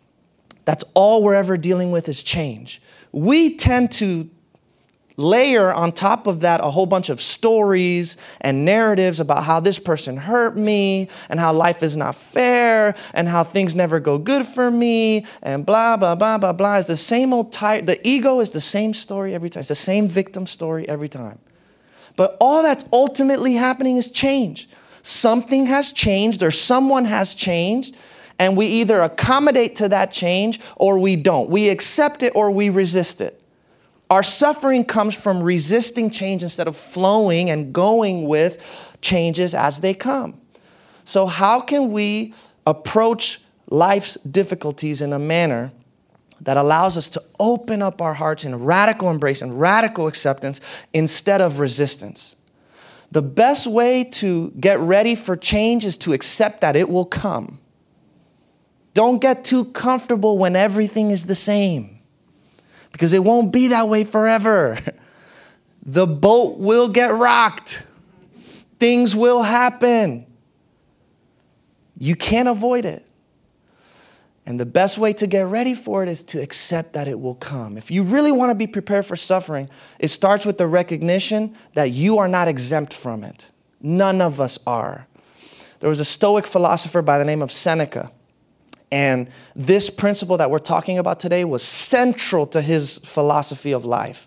That's 0.64 0.84
all 0.94 1.22
we're 1.22 1.34
ever 1.34 1.58
dealing 1.58 1.90
with 1.90 2.08
is 2.08 2.22
change. 2.22 2.80
We 3.12 3.56
tend 3.56 3.92
to 3.92 4.30
layer 5.18 5.70
on 5.72 5.92
top 5.92 6.26
of 6.26 6.40
that 6.40 6.60
a 6.62 6.70
whole 6.70 6.86
bunch 6.86 7.10
of 7.10 7.20
stories 7.20 8.16
and 8.40 8.64
narratives 8.64 9.20
about 9.20 9.44
how 9.44 9.60
this 9.60 9.78
person 9.78 10.16
hurt 10.16 10.56
me 10.56 11.08
and 11.28 11.38
how 11.38 11.52
life 11.52 11.82
is 11.82 11.96
not 11.96 12.14
fair 12.14 12.94
and 13.12 13.28
how 13.28 13.42
things 13.42 13.74
never 13.74 13.98
go 13.98 14.16
good 14.16 14.46
for 14.46 14.70
me 14.70 15.26
and 15.42 15.66
blah 15.66 15.96
blah 15.96 16.14
blah 16.14 16.38
blah 16.38 16.52
blah 16.52 16.78
it's 16.78 16.86
the 16.86 16.96
same 16.96 17.34
old 17.34 17.50
type 17.52 17.84
the 17.84 17.98
ego 18.08 18.38
is 18.38 18.50
the 18.50 18.60
same 18.60 18.94
story 18.94 19.34
every 19.34 19.50
time 19.50 19.58
it's 19.58 19.68
the 19.68 19.74
same 19.74 20.06
victim 20.06 20.46
story 20.46 20.88
every 20.88 21.08
time 21.08 21.40
but 22.14 22.36
all 22.40 22.62
that's 22.62 22.84
ultimately 22.92 23.54
happening 23.54 23.96
is 23.96 24.08
change 24.12 24.68
something 25.02 25.66
has 25.66 25.92
changed 25.92 26.42
or 26.42 26.50
someone 26.50 27.04
has 27.04 27.34
changed 27.34 27.96
and 28.40 28.56
we 28.56 28.66
either 28.66 29.00
accommodate 29.00 29.74
to 29.76 29.88
that 29.88 30.12
change 30.12 30.60
or 30.76 30.98
we 30.98 31.16
don't 31.16 31.50
we 31.50 31.68
accept 31.68 32.22
it 32.22 32.32
or 32.34 32.50
we 32.50 32.70
resist 32.70 33.20
it 33.20 33.38
our 34.10 34.22
suffering 34.22 34.84
comes 34.84 35.14
from 35.14 35.42
resisting 35.42 36.10
change 36.10 36.42
instead 36.42 36.66
of 36.66 36.76
flowing 36.76 37.50
and 37.50 37.72
going 37.72 38.26
with 38.26 38.96
changes 39.02 39.54
as 39.54 39.80
they 39.80 39.92
come. 39.92 40.40
So, 41.04 41.26
how 41.26 41.60
can 41.60 41.92
we 41.92 42.34
approach 42.66 43.40
life's 43.70 44.14
difficulties 44.14 45.02
in 45.02 45.12
a 45.12 45.18
manner 45.18 45.72
that 46.40 46.56
allows 46.56 46.96
us 46.96 47.08
to 47.10 47.22
open 47.38 47.82
up 47.82 48.00
our 48.00 48.14
hearts 48.14 48.44
in 48.44 48.64
radical 48.64 49.10
embrace 49.10 49.42
and 49.42 49.60
radical 49.60 50.06
acceptance 50.06 50.60
instead 50.94 51.40
of 51.40 51.60
resistance? 51.60 52.36
The 53.10 53.22
best 53.22 53.66
way 53.66 54.04
to 54.04 54.50
get 54.60 54.78
ready 54.80 55.14
for 55.14 55.36
change 55.36 55.84
is 55.84 55.96
to 55.98 56.12
accept 56.12 56.60
that 56.60 56.76
it 56.76 56.88
will 56.88 57.06
come. 57.06 57.58
Don't 58.92 59.20
get 59.20 59.44
too 59.44 59.64
comfortable 59.66 60.36
when 60.38 60.56
everything 60.56 61.10
is 61.10 61.26
the 61.26 61.34
same 61.34 62.00
because 62.92 63.12
it 63.12 63.24
won't 63.24 63.52
be 63.52 63.68
that 63.68 63.88
way 63.88 64.04
forever. 64.04 64.78
The 65.88 66.06
boat 66.06 66.58
will 66.58 66.88
get 66.88 67.14
rocked, 67.14 67.82
things 68.78 69.16
will 69.16 69.42
happen. 69.42 70.26
You 71.96 72.14
can't 72.14 72.46
avoid 72.46 72.84
it. 72.84 73.07
And 74.48 74.58
the 74.58 74.64
best 74.64 74.96
way 74.96 75.12
to 75.12 75.26
get 75.26 75.44
ready 75.46 75.74
for 75.74 76.02
it 76.02 76.08
is 76.08 76.24
to 76.24 76.40
accept 76.40 76.94
that 76.94 77.06
it 77.06 77.20
will 77.20 77.34
come. 77.34 77.76
If 77.76 77.90
you 77.90 78.02
really 78.02 78.32
want 78.32 78.48
to 78.48 78.54
be 78.54 78.66
prepared 78.66 79.04
for 79.04 79.14
suffering, 79.14 79.68
it 79.98 80.08
starts 80.08 80.46
with 80.46 80.56
the 80.56 80.66
recognition 80.66 81.54
that 81.74 81.90
you 81.90 82.16
are 82.16 82.28
not 82.28 82.48
exempt 82.48 82.94
from 82.94 83.24
it. 83.24 83.50
None 83.82 84.22
of 84.22 84.40
us 84.40 84.58
are. 84.66 85.06
There 85.80 85.90
was 85.90 86.00
a 86.00 86.04
Stoic 86.04 86.46
philosopher 86.46 87.02
by 87.02 87.18
the 87.18 87.26
name 87.26 87.42
of 87.42 87.52
Seneca 87.52 88.10
and 88.90 89.28
this 89.54 89.90
principle 89.90 90.38
that 90.38 90.50
we're 90.50 90.58
talking 90.58 90.98
about 90.98 91.20
today 91.20 91.44
was 91.44 91.62
central 91.62 92.46
to 92.46 92.62
his 92.62 92.98
philosophy 92.98 93.72
of 93.72 93.84
life. 93.84 94.26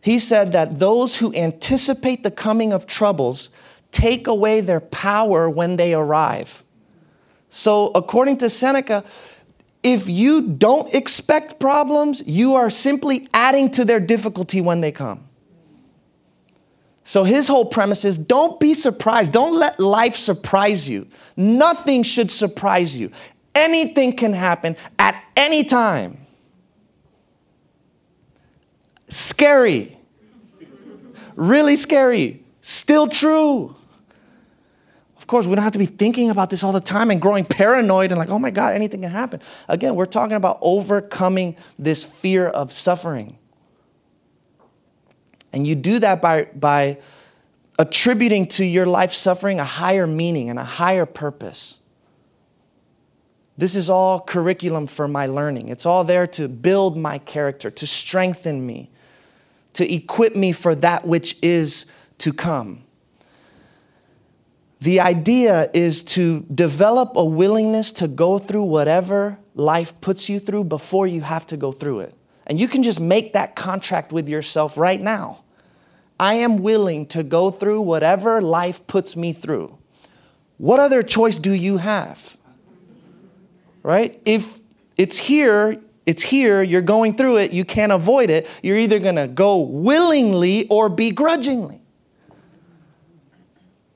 He 0.00 0.18
said 0.18 0.52
that 0.52 0.80
those 0.80 1.16
who 1.16 1.32
anticipate 1.34 2.24
the 2.24 2.30
coming 2.30 2.72
of 2.72 2.86
troubles 2.86 3.50
take 3.92 4.26
away 4.26 4.60
their 4.60 4.80
power 4.80 5.48
when 5.48 5.76
they 5.76 5.94
arrive. 5.94 6.64
So, 7.54 7.90
according 7.94 8.38
to 8.38 8.48
Seneca, 8.48 9.04
if 9.82 10.08
you 10.08 10.52
don't 10.52 10.92
expect 10.94 11.60
problems, 11.60 12.22
you 12.26 12.54
are 12.54 12.70
simply 12.70 13.28
adding 13.34 13.70
to 13.72 13.84
their 13.84 14.00
difficulty 14.00 14.62
when 14.62 14.80
they 14.80 14.90
come. 14.90 15.28
So 17.04 17.24
his 17.24 17.48
whole 17.48 17.66
premise 17.66 18.06
is 18.06 18.16
don't 18.16 18.58
be 18.58 18.72
surprised. 18.72 19.32
Don't 19.32 19.58
let 19.58 19.78
life 19.78 20.16
surprise 20.16 20.88
you. 20.88 21.06
Nothing 21.36 22.04
should 22.04 22.30
surprise 22.30 22.96
you. 22.96 23.10
Anything 23.54 24.16
can 24.16 24.32
happen 24.32 24.74
at 24.98 25.22
any 25.36 25.62
time. 25.62 26.16
Scary. 29.08 29.94
Really 31.36 31.76
scary. 31.76 32.42
Still 32.62 33.08
true. 33.08 33.76
Course, 35.32 35.46
we 35.46 35.54
don't 35.54 35.64
have 35.64 35.72
to 35.72 35.78
be 35.78 35.86
thinking 35.86 36.28
about 36.28 36.50
this 36.50 36.62
all 36.62 36.72
the 36.72 36.80
time 36.80 37.10
and 37.10 37.18
growing 37.18 37.46
paranoid 37.46 38.12
and 38.12 38.18
like, 38.18 38.28
oh 38.28 38.38
my 38.38 38.50
God, 38.50 38.74
anything 38.74 39.00
can 39.00 39.10
happen. 39.10 39.40
Again, 39.66 39.94
we're 39.94 40.04
talking 40.04 40.36
about 40.36 40.58
overcoming 40.60 41.56
this 41.78 42.04
fear 42.04 42.48
of 42.48 42.70
suffering. 42.70 43.38
And 45.50 45.66
you 45.66 45.74
do 45.74 45.98
that 46.00 46.20
by, 46.20 46.48
by 46.54 46.98
attributing 47.78 48.48
to 48.48 48.64
your 48.66 48.84
life 48.84 49.14
suffering 49.14 49.58
a 49.58 49.64
higher 49.64 50.06
meaning 50.06 50.50
and 50.50 50.58
a 50.58 50.64
higher 50.64 51.06
purpose. 51.06 51.80
This 53.56 53.74
is 53.74 53.88
all 53.88 54.20
curriculum 54.20 54.86
for 54.86 55.08
my 55.08 55.24
learning. 55.24 55.70
It's 55.70 55.86
all 55.86 56.04
there 56.04 56.26
to 56.26 56.46
build 56.46 56.98
my 56.98 57.16
character, 57.16 57.70
to 57.70 57.86
strengthen 57.86 58.66
me, 58.66 58.90
to 59.72 59.90
equip 59.90 60.36
me 60.36 60.52
for 60.52 60.74
that 60.74 61.06
which 61.06 61.38
is 61.40 61.86
to 62.18 62.34
come. 62.34 62.84
The 64.82 65.00
idea 65.00 65.70
is 65.72 66.02
to 66.04 66.40
develop 66.52 67.12
a 67.14 67.24
willingness 67.24 67.92
to 67.92 68.08
go 68.08 68.38
through 68.38 68.64
whatever 68.64 69.38
life 69.54 70.00
puts 70.00 70.28
you 70.28 70.38
through 70.38 70.64
before 70.64 71.06
you 71.06 71.20
have 71.20 71.46
to 71.48 71.56
go 71.56 71.70
through 71.70 72.00
it. 72.00 72.14
And 72.46 72.58
you 72.58 72.66
can 72.66 72.82
just 72.82 73.00
make 73.00 73.34
that 73.34 73.54
contract 73.54 74.12
with 74.12 74.28
yourself 74.28 74.76
right 74.76 75.00
now. 75.00 75.44
I 76.18 76.34
am 76.34 76.58
willing 76.58 77.06
to 77.06 77.22
go 77.22 77.50
through 77.50 77.82
whatever 77.82 78.42
life 78.42 78.84
puts 78.86 79.14
me 79.14 79.32
through. 79.32 79.78
What 80.58 80.80
other 80.80 81.02
choice 81.02 81.38
do 81.38 81.52
you 81.52 81.76
have? 81.76 82.36
right? 83.82 84.20
If 84.24 84.60
it's 84.96 85.16
here, 85.16 85.80
it's 86.06 86.22
here, 86.22 86.62
you're 86.62 86.82
going 86.82 87.16
through 87.16 87.38
it, 87.38 87.52
you 87.52 87.64
can't 87.64 87.92
avoid 87.92 88.30
it. 88.30 88.48
You're 88.62 88.78
either 88.78 88.98
going 88.98 89.16
to 89.16 89.28
go 89.28 89.58
willingly 89.58 90.66
or 90.68 90.88
begrudgingly. 90.88 91.81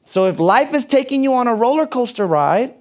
So 0.06 0.26
if 0.26 0.38
life 0.38 0.72
is 0.72 0.84
taking 0.84 1.22
you 1.24 1.34
on 1.34 1.48
a 1.48 1.54
roller 1.54 1.86
coaster 1.86 2.26
ride 2.26 2.72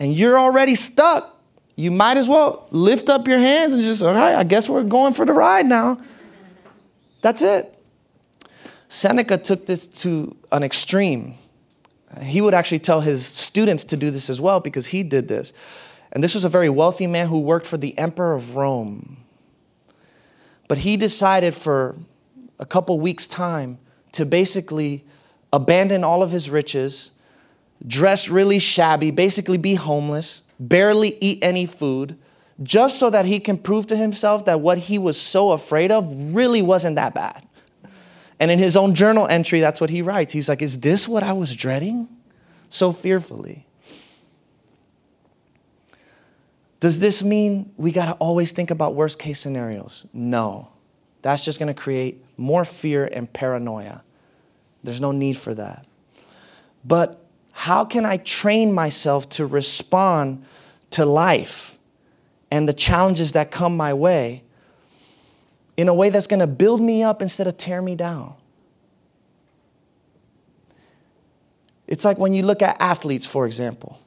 and 0.00 0.12
you're 0.14 0.38
already 0.38 0.74
stuck, 0.74 1.40
you 1.76 1.92
might 1.92 2.16
as 2.16 2.28
well 2.28 2.66
lift 2.72 3.08
up 3.08 3.28
your 3.28 3.38
hands 3.38 3.74
and 3.74 3.82
just, 3.82 4.02
all 4.02 4.12
right, 4.12 4.34
I 4.34 4.42
guess 4.42 4.68
we're 4.68 4.82
going 4.82 5.12
for 5.12 5.24
the 5.24 5.32
ride 5.32 5.66
now. 5.66 5.98
That's 7.22 7.42
it. 7.42 7.72
Seneca 8.88 9.38
took 9.38 9.66
this 9.66 9.86
to 10.02 10.36
an 10.50 10.64
extreme. 10.64 11.34
He 12.20 12.40
would 12.40 12.54
actually 12.54 12.80
tell 12.80 13.00
his 13.00 13.24
students 13.24 13.84
to 13.84 13.96
do 13.96 14.10
this 14.10 14.28
as 14.28 14.40
well 14.40 14.58
because 14.58 14.88
he 14.88 15.04
did 15.04 15.28
this. 15.28 15.52
And 16.10 16.24
this 16.24 16.34
was 16.34 16.44
a 16.44 16.48
very 16.48 16.68
wealthy 16.68 17.06
man 17.06 17.28
who 17.28 17.38
worked 17.38 17.66
for 17.66 17.76
the 17.76 17.96
emperor 17.98 18.34
of 18.34 18.56
Rome. 18.56 19.18
But 20.66 20.78
he 20.78 20.96
decided 20.96 21.54
for 21.54 21.94
a 22.58 22.66
couple 22.66 22.98
weeks' 22.98 23.28
time 23.28 23.78
to 24.12 24.24
basically 24.24 25.04
abandon 25.52 26.04
all 26.04 26.22
of 26.22 26.30
his 26.30 26.50
riches, 26.50 27.12
dress 27.86 28.28
really 28.28 28.58
shabby, 28.58 29.10
basically 29.10 29.58
be 29.58 29.74
homeless, 29.74 30.42
barely 30.58 31.16
eat 31.20 31.38
any 31.42 31.66
food, 31.66 32.18
just 32.62 32.98
so 32.98 33.10
that 33.10 33.26
he 33.26 33.38
can 33.38 33.58
prove 33.58 33.86
to 33.88 33.96
himself 33.96 34.46
that 34.46 34.60
what 34.60 34.78
he 34.78 34.98
was 34.98 35.20
so 35.20 35.52
afraid 35.52 35.92
of 35.92 36.10
really 36.34 36.62
wasn't 36.62 36.96
that 36.96 37.14
bad. 37.14 37.46
And 38.40 38.50
in 38.50 38.58
his 38.58 38.76
own 38.76 38.94
journal 38.94 39.26
entry, 39.26 39.60
that's 39.60 39.80
what 39.80 39.90
he 39.90 40.02
writes. 40.02 40.32
He's 40.32 40.48
like, 40.48 40.62
Is 40.62 40.80
this 40.80 41.08
what 41.08 41.22
I 41.22 41.32
was 41.32 41.54
dreading 41.54 42.08
so 42.68 42.92
fearfully? 42.92 43.66
Does 46.80 47.00
this 47.00 47.22
mean 47.22 47.72
we 47.76 47.92
got 47.92 48.06
to 48.06 48.12
always 48.12 48.52
think 48.52 48.70
about 48.70 48.94
worst 48.94 49.18
case 49.18 49.40
scenarios? 49.40 50.06
No. 50.12 50.68
That's 51.22 51.44
just 51.44 51.58
going 51.58 51.74
to 51.74 51.80
create 51.80 52.22
more 52.36 52.64
fear 52.64 53.08
and 53.10 53.32
paranoia. 53.32 54.04
There's 54.86 55.02
no 55.02 55.12
need 55.12 55.36
for 55.36 55.52
that. 55.54 55.84
But 56.84 57.20
how 57.52 57.84
can 57.84 58.06
I 58.06 58.16
train 58.18 58.72
myself 58.72 59.28
to 59.30 59.44
respond 59.44 60.44
to 60.92 61.04
life 61.04 61.76
and 62.50 62.68
the 62.68 62.72
challenges 62.72 63.32
that 63.32 63.50
come 63.50 63.76
my 63.76 63.92
way 63.92 64.42
in 65.76 65.88
a 65.88 65.94
way 65.94 66.08
that's 66.10 66.26
going 66.26 66.40
to 66.40 66.46
build 66.46 66.80
me 66.80 67.02
up 67.02 67.20
instead 67.20 67.46
of 67.46 67.58
tear 67.58 67.82
me 67.82 67.94
down? 67.96 68.34
It's 71.88 72.04
like 72.04 72.18
when 72.18 72.32
you 72.32 72.42
look 72.42 72.62
at 72.62 72.80
athletes, 72.80 73.26
for 73.26 73.46
example. 73.46 74.00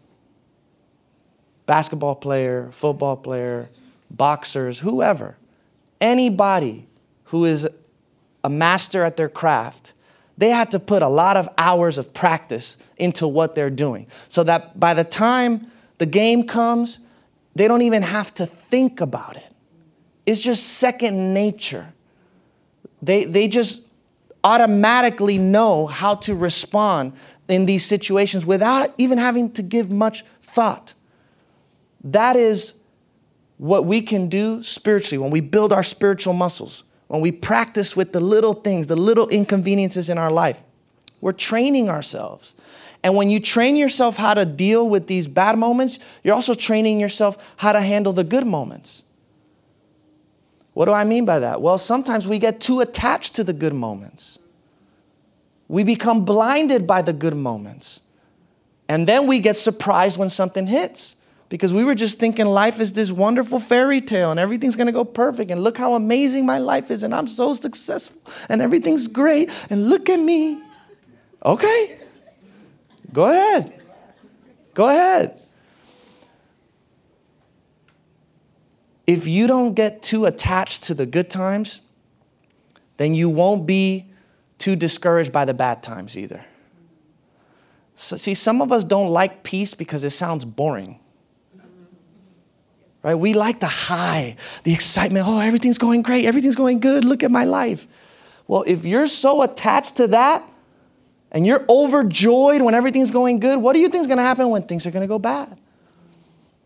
basketball 1.65 2.15
player, 2.15 2.67
football 2.71 3.15
player, 3.15 3.69
boxers, 4.09 4.79
whoever, 4.79 5.37
anybody 6.01 6.87
who 7.25 7.45
is 7.45 7.69
a 8.43 8.49
master 8.49 9.03
at 9.03 9.17
their 9.17 9.29
craft, 9.29 9.93
they 10.39 10.49
had 10.49 10.71
to 10.71 10.79
put 10.79 11.01
a 11.01 11.07
lot 11.07 11.35
of 11.35 11.49
hours 11.57 11.97
of 11.97 12.13
practice 12.13 12.77
into 12.97 13.27
what 13.27 13.55
they're 13.55 13.69
doing 13.69 14.07
so 14.29 14.41
that 14.45 14.79
by 14.79 14.93
the 14.93 15.03
time 15.03 15.67
the 15.97 16.05
game 16.05 16.47
comes, 16.47 17.01
they 17.55 17.67
don't 17.67 17.81
even 17.81 18.01
have 18.01 18.33
to 18.35 18.45
think 18.45 19.01
about 19.01 19.35
it. 19.35 19.53
It's 20.25 20.39
just 20.39 20.65
second 20.65 21.33
nature. 21.33 21.93
They, 23.01 23.25
they 23.25 23.49
just 23.49 23.89
automatically 24.45 25.37
know 25.37 25.87
how 25.87 26.15
to 26.15 26.33
respond 26.33 27.13
in 27.49 27.65
these 27.65 27.83
situations 27.83 28.45
without 28.45 28.93
even 28.97 29.17
having 29.17 29.51
to 29.51 29.61
give 29.61 29.91
much 29.91 30.23
thought. 30.41 30.93
That 32.05 32.37
is 32.37 32.75
what 33.57 33.83
we 33.83 34.01
can 34.01 34.29
do 34.29 34.63
spiritually 34.63 35.21
when 35.21 35.31
we 35.31 35.41
build 35.41 35.73
our 35.73 35.83
spiritual 35.83 36.31
muscles, 36.31 36.85
when 37.09 37.21
we 37.21 37.31
practice 37.31 37.95
with 37.95 38.13
the 38.13 38.19
little 38.19 38.53
things, 38.53 38.85
the 38.85 38.95
little 38.95 39.27
inconveniences 39.29 40.09
in 40.09 40.19
our 40.19 40.31
life. 40.31 40.61
We're 41.21 41.33
training 41.33 41.89
ourselves. 41.89 42.53
And 43.03 43.15
when 43.15 43.31
you 43.31 43.39
train 43.39 43.75
yourself 43.75 44.15
how 44.15 44.35
to 44.35 44.45
deal 44.45 44.87
with 44.87 45.07
these 45.07 45.27
bad 45.27 45.57
moments, 45.57 45.97
you're 46.23 46.35
also 46.35 46.53
training 46.53 46.99
yourself 46.99 47.55
how 47.57 47.73
to 47.73 47.81
handle 47.81 48.13
the 48.13 48.23
good 48.23 48.45
moments. 48.45 49.03
What 50.73 50.85
do 50.85 50.91
I 50.91 51.03
mean 51.03 51.25
by 51.25 51.39
that? 51.39 51.63
Well, 51.63 51.79
sometimes 51.79 52.27
we 52.27 52.37
get 52.37 52.61
too 52.61 52.79
attached 52.79 53.35
to 53.37 53.43
the 53.43 53.53
good 53.53 53.73
moments. 53.73 54.37
We 55.67 55.83
become 55.83 56.25
blinded 56.25 56.85
by 56.85 57.01
the 57.01 57.13
good 57.13 57.35
moments. 57.35 58.01
And 58.87 59.07
then 59.07 59.25
we 59.25 59.39
get 59.39 59.57
surprised 59.57 60.19
when 60.19 60.29
something 60.29 60.67
hits 60.67 61.15
because 61.49 61.73
we 61.73 61.83
were 61.83 61.95
just 61.95 62.19
thinking 62.19 62.45
life 62.45 62.79
is 62.79 62.93
this 62.93 63.11
wonderful 63.11 63.59
fairy 63.59 63.99
tale 63.99 64.29
and 64.29 64.39
everything's 64.39 64.75
gonna 64.75 64.91
go 64.91 65.03
perfect 65.03 65.49
and 65.49 65.63
look 65.63 65.77
how 65.77 65.95
amazing 65.95 66.45
my 66.45 66.59
life 66.59 66.91
is 66.91 67.01
and 67.03 67.13
I'm 67.13 67.27
so 67.27 67.55
successful 67.55 68.21
and 68.47 68.61
everything's 68.61 69.07
great 69.07 69.49
and 69.69 69.89
look 69.89 70.09
at 70.09 70.19
me. 70.19 70.61
Okay, 71.43 71.99
go 73.11 73.25
ahead. 73.25 73.81
Go 74.75 74.87
ahead. 74.87 75.35
If 79.07 79.25
you 79.25 79.47
don't 79.47 79.73
get 79.73 80.03
too 80.03 80.25
attached 80.25 80.83
to 80.83 80.93
the 80.93 81.07
good 81.07 81.31
times, 81.31 81.81
then 82.97 83.15
you 83.15 83.27
won't 83.27 83.65
be 83.65 84.05
too 84.59 84.75
discouraged 84.75 85.31
by 85.31 85.45
the 85.45 85.53
bad 85.53 85.81
times 85.81 86.15
either. 86.15 86.45
So, 87.95 88.17
see, 88.17 88.35
some 88.35 88.61
of 88.61 88.71
us 88.71 88.83
don't 88.83 89.09
like 89.09 89.41
peace 89.41 89.73
because 89.73 90.03
it 90.03 90.11
sounds 90.11 90.45
boring 90.45 90.99
right? 93.03 93.15
We 93.15 93.33
like 93.33 93.59
the 93.59 93.67
high, 93.67 94.35
the 94.63 94.73
excitement. 94.73 95.25
Oh, 95.27 95.39
everything's 95.39 95.77
going 95.77 96.01
great. 96.01 96.25
Everything's 96.25 96.55
going 96.55 96.79
good. 96.79 97.05
Look 97.05 97.23
at 97.23 97.31
my 97.31 97.45
life. 97.45 97.87
Well, 98.47 98.63
if 98.65 98.83
you're 98.85 99.07
so 99.07 99.43
attached 99.43 99.97
to 99.97 100.07
that 100.07 100.43
and 101.31 101.45
you're 101.45 101.63
overjoyed 101.69 102.61
when 102.61 102.73
everything's 102.73 103.11
going 103.11 103.39
good, 103.39 103.59
what 103.59 103.73
do 103.73 103.79
you 103.79 103.89
think 103.89 104.01
is 104.01 104.07
going 104.07 104.17
to 104.17 104.23
happen 104.23 104.49
when 104.49 104.63
things 104.63 104.87
are 104.87 104.91
going 104.91 105.03
to 105.03 105.07
go 105.07 105.19
bad? 105.19 105.57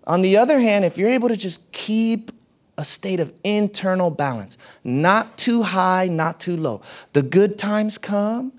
On 0.05 0.21
the 0.21 0.37
other 0.37 0.59
hand, 0.59 0.85
if 0.85 0.97
you're 0.97 1.09
able 1.09 1.27
to 1.29 1.35
just 1.35 1.71
keep 1.71 2.31
a 2.77 2.85
state 2.85 3.19
of 3.19 3.31
internal 3.43 4.09
balance, 4.09 4.57
not 4.83 5.37
too 5.37 5.61
high, 5.61 6.07
not 6.07 6.39
too 6.39 6.57
low, 6.57 6.81
the 7.11 7.21
good 7.21 7.59
times 7.59 7.97
come 7.97 8.52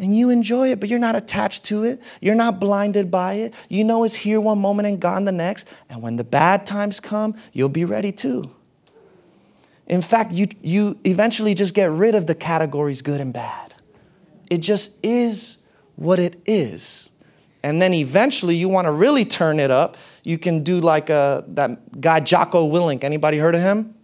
and 0.00 0.16
you 0.16 0.30
enjoy 0.30 0.70
it, 0.70 0.80
but 0.80 0.88
you're 0.88 0.98
not 0.98 1.14
attached 1.14 1.64
to 1.66 1.84
it. 1.84 2.02
You're 2.22 2.34
not 2.34 2.58
blinded 2.58 3.10
by 3.10 3.34
it. 3.34 3.54
You 3.68 3.84
know 3.84 4.02
it's 4.04 4.14
here 4.14 4.40
one 4.40 4.58
moment 4.58 4.88
and 4.88 4.98
gone 4.98 5.26
the 5.26 5.32
next. 5.32 5.68
And 5.90 6.02
when 6.02 6.16
the 6.16 6.24
bad 6.24 6.64
times 6.66 6.98
come, 6.98 7.36
you'll 7.52 7.68
be 7.68 7.84
ready 7.84 8.10
too. 8.10 8.50
In 9.86 10.00
fact, 10.00 10.32
you, 10.32 10.46
you 10.62 10.98
eventually 11.04 11.52
just 11.54 11.74
get 11.74 11.90
rid 11.90 12.14
of 12.14 12.26
the 12.26 12.34
categories 12.34 13.02
good 13.02 13.20
and 13.20 13.32
bad. 13.32 13.74
It 14.48 14.58
just 14.58 15.04
is 15.04 15.58
what 15.96 16.18
it 16.18 16.40
is. 16.46 17.10
And 17.62 17.82
then 17.82 17.92
eventually 17.92 18.56
you 18.56 18.70
want 18.70 18.86
to 18.86 18.92
really 18.92 19.26
turn 19.26 19.60
it 19.60 19.70
up. 19.70 19.98
You 20.24 20.38
can 20.38 20.62
do 20.64 20.80
like 20.80 21.10
a, 21.10 21.14
uh, 21.14 21.42
that 21.48 22.00
guy 22.00 22.20
Jocko 22.20 22.70
Willink. 22.70 23.04
Anybody 23.04 23.36
heard 23.36 23.54
of 23.54 23.60
him? 23.60 23.94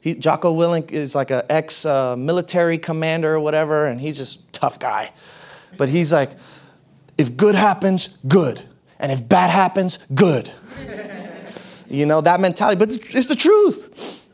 He, 0.00 0.14
Jocko 0.14 0.54
Willink 0.54 0.92
is 0.92 1.14
like 1.14 1.32
an 1.32 1.42
ex 1.50 1.84
uh, 1.84 2.14
military 2.14 2.78
commander 2.78 3.34
or 3.34 3.40
whatever, 3.40 3.86
and 3.86 4.00
he's 4.00 4.16
just 4.16 4.47
tough 4.58 4.78
guy. 4.78 5.12
But 5.76 5.88
he's 5.88 6.12
like, 6.12 6.32
if 7.16 7.36
good 7.36 7.54
happens, 7.54 8.18
good. 8.26 8.60
And 8.98 9.12
if 9.12 9.28
bad 9.28 9.50
happens, 9.50 9.98
good. 10.14 10.50
you 11.88 12.06
know, 12.06 12.20
that 12.20 12.40
mentality. 12.40 12.78
But 12.78 12.92
it's, 12.92 13.14
it's 13.14 13.26
the 13.26 13.36
truth. 13.36 14.26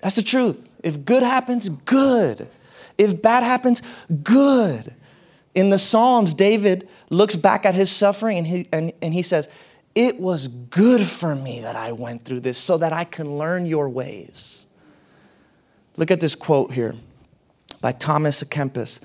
That's 0.00 0.16
the 0.16 0.22
truth. 0.22 0.68
If 0.82 1.04
good 1.04 1.22
happens, 1.22 1.68
good. 1.68 2.48
If 2.96 3.20
bad 3.20 3.42
happens, 3.42 3.82
good. 4.22 4.94
In 5.54 5.70
the 5.70 5.78
Psalms, 5.78 6.32
David 6.32 6.88
looks 7.10 7.34
back 7.34 7.66
at 7.66 7.74
his 7.74 7.90
suffering 7.90 8.38
and 8.38 8.46
he, 8.46 8.68
and, 8.72 8.92
and 9.02 9.12
he 9.12 9.22
says, 9.22 9.48
It 9.94 10.20
was 10.20 10.46
good 10.46 11.02
for 11.02 11.34
me 11.34 11.60
that 11.60 11.76
I 11.76 11.92
went 11.92 12.24
through 12.24 12.40
this 12.40 12.56
so 12.56 12.78
that 12.78 12.92
I 12.92 13.04
can 13.04 13.36
learn 13.36 13.66
your 13.66 13.88
ways. 13.88 14.66
Look 15.96 16.10
at 16.10 16.20
this 16.20 16.34
quote 16.36 16.72
here 16.72 16.94
by 17.80 17.92
Thomas 17.92 18.42
à 18.42 18.48
Kempis. 18.48 19.00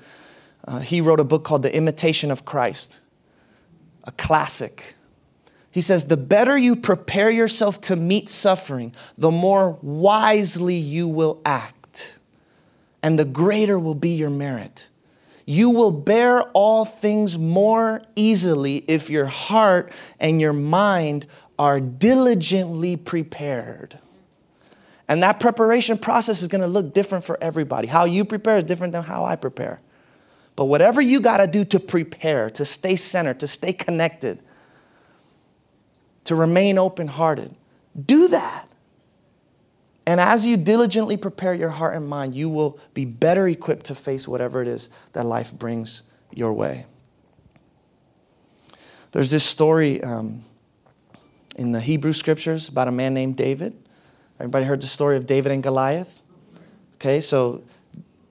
Uh, 0.66 0.80
he 0.80 1.00
wrote 1.00 1.20
a 1.20 1.24
book 1.24 1.44
called 1.44 1.62
The 1.62 1.74
Imitation 1.74 2.30
of 2.30 2.44
Christ, 2.44 3.00
a 4.04 4.12
classic. 4.12 4.94
He 5.70 5.80
says, 5.80 6.06
The 6.06 6.16
better 6.16 6.56
you 6.56 6.76
prepare 6.76 7.30
yourself 7.30 7.80
to 7.82 7.96
meet 7.96 8.28
suffering, 8.28 8.94
the 9.16 9.30
more 9.30 9.78
wisely 9.82 10.74
you 10.74 11.06
will 11.06 11.40
act, 11.44 12.18
and 13.02 13.18
the 13.18 13.24
greater 13.24 13.78
will 13.78 13.94
be 13.94 14.10
your 14.10 14.30
merit. 14.30 14.88
You 15.44 15.70
will 15.70 15.92
bear 15.92 16.42
all 16.54 16.84
things 16.84 17.38
more 17.38 18.02
easily 18.16 18.78
if 18.88 19.08
your 19.08 19.26
heart 19.26 19.92
and 20.18 20.40
your 20.40 20.52
mind 20.52 21.26
are 21.56 21.78
diligently 21.78 22.96
prepared. 22.96 23.98
And 25.08 25.22
that 25.22 25.38
preparation 25.38 25.98
process 25.98 26.42
is 26.42 26.48
going 26.48 26.62
to 26.62 26.66
look 26.66 26.92
different 26.92 27.24
for 27.24 27.38
everybody. 27.40 27.86
How 27.86 28.04
you 28.04 28.24
prepare 28.24 28.58
is 28.58 28.64
different 28.64 28.92
than 28.92 29.04
how 29.04 29.24
I 29.24 29.36
prepare. 29.36 29.80
But 30.56 30.64
whatever 30.64 31.00
you 31.00 31.20
got 31.20 31.38
to 31.38 31.46
do 31.46 31.64
to 31.66 31.78
prepare, 31.78 32.50
to 32.50 32.64
stay 32.64 32.96
centered, 32.96 33.40
to 33.40 33.46
stay 33.46 33.72
connected, 33.72 34.42
to 36.24 36.34
remain 36.34 36.78
open 36.78 37.06
hearted, 37.06 37.54
do 38.04 38.28
that. 38.28 38.68
And 40.06 40.20
as 40.20 40.46
you 40.46 40.56
diligently 40.56 41.16
prepare 41.16 41.54
your 41.54 41.70
heart 41.70 41.94
and 41.94 42.08
mind, 42.08 42.34
you 42.34 42.48
will 42.48 42.78
be 42.94 43.04
better 43.04 43.46
equipped 43.48 43.86
to 43.86 43.94
face 43.94 44.26
whatever 44.26 44.62
it 44.62 44.68
is 44.68 44.88
that 45.12 45.26
life 45.26 45.52
brings 45.52 46.04
your 46.32 46.52
way. 46.52 46.86
There's 49.12 49.30
this 49.30 49.44
story 49.44 50.02
um, 50.02 50.44
in 51.56 51.72
the 51.72 51.80
Hebrew 51.80 52.12
scriptures 52.12 52.68
about 52.68 52.88
a 52.88 52.92
man 52.92 53.14
named 53.14 53.36
David. 53.36 53.76
Everybody 54.38 54.66
heard 54.66 54.82
the 54.82 54.86
story 54.86 55.16
of 55.16 55.26
David 55.26 55.52
and 55.52 55.62
Goliath? 55.62 56.18
Okay, 56.96 57.20
so 57.20 57.62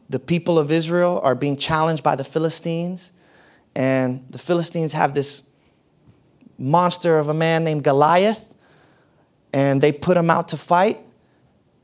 the 0.09 0.19
people 0.19 0.59
of 0.59 0.71
Israel 0.71 1.19
are 1.23 1.33
being 1.33 1.57
challenged 1.57 2.03
by 2.03 2.15
the 2.15 2.23
Philistines, 2.23 3.11
and 3.75 4.23
the 4.29 4.37
Philistines 4.37 4.93
have 4.93 5.15
this 5.15 5.43
monster 6.57 7.17
of 7.17 7.29
a 7.29 7.33
man 7.33 7.63
named 7.63 7.83
Goliath, 7.83 8.53
and 9.51 9.81
they 9.81 9.91
put 9.91 10.15
him 10.15 10.29
out 10.29 10.49
to 10.49 10.57
fight. 10.57 10.99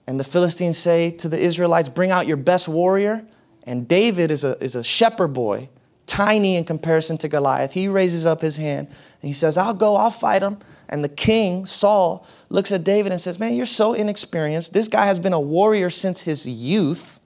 And 0.06 0.20
the 0.20 0.24
Philistines 0.24 0.78
say 0.78 1.12
to 1.12 1.30
the 1.30 1.40
Israelites, 1.40 1.90
Bring 1.90 2.12
out 2.12 2.28
your 2.28 2.38
best 2.38 2.68
warrior. 2.68 3.26
And 3.64 3.88
David 3.88 4.32
is 4.32 4.44
a, 4.44 4.58
is 4.64 4.76
a 4.76 4.84
shepherd 4.84 5.30
boy, 5.30 5.70
tiny 6.06 6.56
in 6.56 6.64
comparison 6.64 7.18
to 7.20 7.28
Goliath. 7.28 7.72
He 7.72 7.88
raises 7.88 8.26
up 8.26 8.42
his 8.42 8.58
hand 8.58 8.88
and 8.88 9.28
he 9.28 9.34
says, 9.34 9.58
I'll 9.58 9.74
go, 9.74 9.96
I'll 9.96 10.12
fight 10.12 10.42
him. 10.42 10.58
And 10.90 11.04
the 11.04 11.10
king, 11.10 11.66
Saul, 11.66 12.28
looks 12.50 12.72
at 12.72 12.84
David 12.84 13.12
and 13.12 13.22
says, 13.22 13.40
Man, 13.40 13.54
you're 13.54 13.66
so 13.66 13.94
inexperienced. 13.94 14.74
This 14.74 14.88
guy 14.88 15.06
has 15.06 15.20
been 15.20 15.34
a 15.34 15.40
warrior 15.40 15.90
since 15.90 16.22
his 16.22 16.46
youth. 16.46 17.20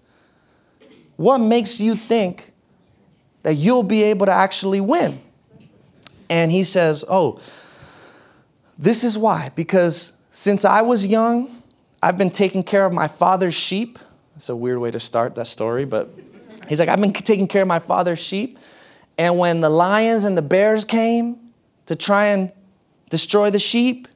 What 1.15 1.39
makes 1.39 1.79
you 1.79 1.95
think 1.95 2.51
that 3.43 3.55
you'll 3.55 3.83
be 3.83 4.03
able 4.03 4.25
to 4.25 4.31
actually 4.31 4.81
win? 4.81 5.19
And 6.29 6.51
he 6.51 6.63
says, 6.63 7.03
Oh, 7.09 7.39
this 8.77 9.03
is 9.03 9.17
why. 9.17 9.51
Because 9.55 10.13
since 10.29 10.65
I 10.65 10.81
was 10.81 11.07
young, 11.07 11.63
I've 12.03 12.17
been 12.17 12.31
taking 12.31 12.63
care 12.63 12.85
of 12.85 12.93
my 12.93 13.07
father's 13.07 13.55
sheep. 13.55 13.97
That's 14.33 14.49
a 14.49 14.55
weird 14.55 14.79
way 14.79 14.91
to 14.91 14.99
start 14.99 15.33
that 15.35 15.47
story, 15.47 15.85
but 15.85 16.09
he's 16.67 16.79
like, 16.79 16.89
I've 16.89 17.01
been 17.01 17.13
taking 17.13 17.47
care 17.47 17.61
of 17.61 17.67
my 17.67 17.79
father's 17.79 18.19
sheep. 18.19 18.59
And 19.17 19.37
when 19.37 19.61
the 19.61 19.69
lions 19.69 20.23
and 20.23 20.37
the 20.37 20.41
bears 20.41 20.85
came 20.85 21.39
to 21.85 21.95
try 21.95 22.27
and 22.27 22.51
destroy 23.09 23.49
the 23.49 23.59
sheep, 23.59 24.07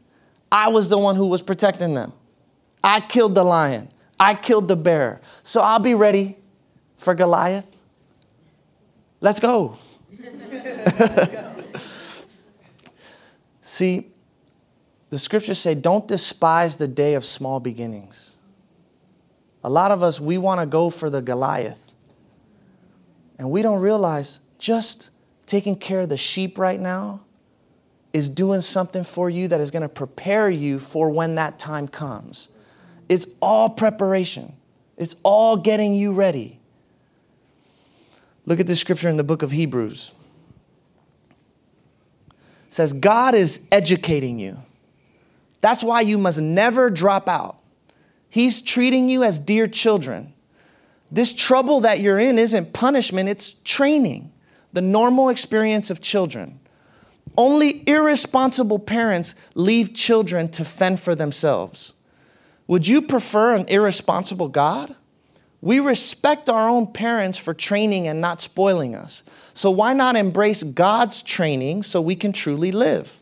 I 0.52 0.70
was 0.70 0.90
the 0.90 0.98
one 0.98 1.16
who 1.16 1.28
was 1.28 1.42
protecting 1.42 1.94
them. 1.94 2.12
I 2.84 3.00
killed 3.02 3.36
the 3.36 3.44
lion, 3.44 3.90
I 4.20 4.34
killed 4.34 4.68
the 4.68 4.76
bear. 4.76 5.22
So 5.44 5.62
I'll 5.62 5.80
be 5.80 5.94
ready 5.94 6.38
for 6.98 7.16
Goliath. 7.16 7.66
Let's 9.22 9.40
go. 9.40 9.78
See, 13.62 14.08
the 15.10 15.20
scriptures 15.20 15.60
say, 15.60 15.76
don't 15.76 16.08
despise 16.08 16.76
the 16.76 16.88
day 16.88 17.16
of 17.16 17.26
small 17.26 17.60
beginnings. 17.60 18.38
A 19.64 19.70
lot 19.70 19.92
of 19.92 20.04
us, 20.04 20.20
we 20.20 20.38
want 20.38 20.62
to 20.62 20.66
go 20.66 20.90
for 20.90 21.10
the 21.10 21.22
Goliath. 21.22 21.89
And 23.40 23.50
we 23.50 23.62
don't 23.62 23.80
realize 23.80 24.42
just 24.60 25.10
taking 25.46 25.76
care 25.76 26.02
of 26.02 26.10
the 26.10 26.18
sheep 26.18 26.60
right 26.60 26.80
now 26.80 27.22
is 28.12 28.28
doing 28.28 28.62
something 28.62 29.04
for 29.04 29.30
you 29.30 29.48
that 29.48 29.62
is 29.62 29.72
going 29.72 29.82
to 29.82 29.90
prepare 29.90 30.50
you 30.50 30.78
for 30.78 31.10
when 31.10 31.36
that 31.36 31.58
time 31.58 31.88
comes. 31.88 32.50
It's 33.08 33.26
all 33.42 33.70
preparation, 33.70 34.54
it's 34.98 35.16
all 35.24 35.58
getting 35.58 35.96
you 35.96 36.12
ready. 36.12 36.60
Look 38.46 38.60
at 38.60 38.68
this 38.68 38.80
scripture 38.80 39.10
in 39.10 39.18
the 39.18 39.24
book 39.24 39.42
of 39.42 39.52
Hebrews. 39.52 40.12
It 42.68 42.74
says, 42.74 42.94
God 42.94 43.36
is 43.36 43.68
educating 43.72 44.40
you. 44.40 44.58
That's 45.62 45.84
why 45.84 46.02
you 46.02 46.18
must 46.18 46.42
never 46.42 46.90
drop 46.90 47.30
out. 47.30 47.60
He's 48.30 48.62
treating 48.62 49.08
you 49.08 49.24
as 49.24 49.40
dear 49.40 49.68
children. 49.68 50.34
This 51.12 51.34
trouble 51.34 51.82
that 51.82 52.00
you're 52.00 52.20
in 52.20 52.38
isn't 52.38 52.74
punishment, 52.74 53.30
it's 53.30 53.54
training, 53.64 54.32
the 54.74 54.82
normal 54.82 55.30
experience 55.30 55.90
of 55.90 56.02
children. 56.02 56.60
Only 57.38 57.84
irresponsible 57.88 58.80
parents 58.80 59.36
leave 59.56 59.94
children 59.94 60.50
to 60.50 60.66
fend 60.66 61.00
for 61.00 61.16
themselves. 61.16 61.94
Would 62.68 62.88
you 62.88 63.02
prefer 63.02 63.56
an 63.56 63.66
irresponsible 63.68 64.50
God? 64.50 64.96
We 65.62 65.80
respect 65.80 66.50
our 66.50 66.70
own 66.70 66.94
parents 66.94 67.38
for 67.38 67.54
training 67.54 68.08
and 68.08 68.22
not 68.22 68.42
spoiling 68.42 68.96
us. 68.96 69.24
So 69.54 69.72
why 69.72 69.94
not 69.94 70.16
embrace 70.16 70.64
God's 70.64 71.22
training 71.22 71.84
so 71.84 72.00
we 72.00 72.16
can 72.16 72.32
truly 72.32 72.72
live? 72.72 73.22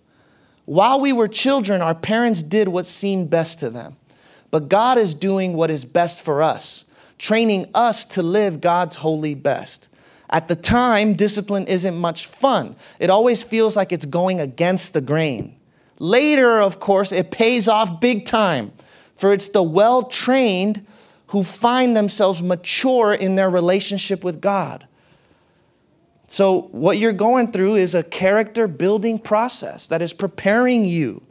While 0.65 0.99
we 0.99 1.13
were 1.13 1.27
children, 1.27 1.81
our 1.81 1.95
parents 1.95 2.41
did 2.41 2.67
what 2.67 2.85
seemed 2.85 3.29
best 3.29 3.59
to 3.61 3.69
them. 3.69 3.95
But 4.51 4.69
God 4.69 4.97
is 4.97 5.13
doing 5.13 5.53
what 5.53 5.71
is 5.71 5.85
best 5.85 6.21
for 6.21 6.41
us, 6.41 6.85
training 7.17 7.69
us 7.73 8.05
to 8.05 8.23
live 8.23 8.61
God's 8.61 8.95
holy 8.95 9.35
best. 9.35 9.89
At 10.29 10.47
the 10.47 10.55
time, 10.55 11.13
discipline 11.13 11.65
isn't 11.67 11.95
much 11.95 12.27
fun. 12.27 12.75
It 12.99 13.09
always 13.09 13.43
feels 13.43 13.75
like 13.75 13.91
it's 13.91 14.05
going 14.05 14.39
against 14.39 14.93
the 14.93 15.01
grain. 15.01 15.55
Later, 15.99 16.59
of 16.59 16.79
course, 16.79 17.11
it 17.11 17.31
pays 17.31 17.67
off 17.67 17.99
big 17.99 18.25
time, 18.25 18.71
for 19.15 19.31
it's 19.31 19.49
the 19.49 19.63
well 19.63 20.03
trained 20.03 20.85
who 21.27 21.43
find 21.43 21.95
themselves 21.95 22.41
mature 22.43 23.13
in 23.13 23.35
their 23.35 23.49
relationship 23.49 24.23
with 24.23 24.41
God. 24.41 24.87
So, 26.27 26.63
what 26.71 26.97
you're 26.97 27.13
going 27.13 27.47
through 27.47 27.75
is 27.75 27.95
a 27.95 28.03
character 28.03 28.67
building 28.67 29.17
process 29.17 29.87
that 29.87 30.01
is 30.01 30.11
preparing 30.11 30.85
you, 30.85 31.21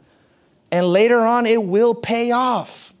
and 0.71 0.87
later 0.87 1.19
on, 1.21 1.45
it 1.45 1.63
will 1.63 1.93
pay 1.93 2.31
off. 2.31 2.93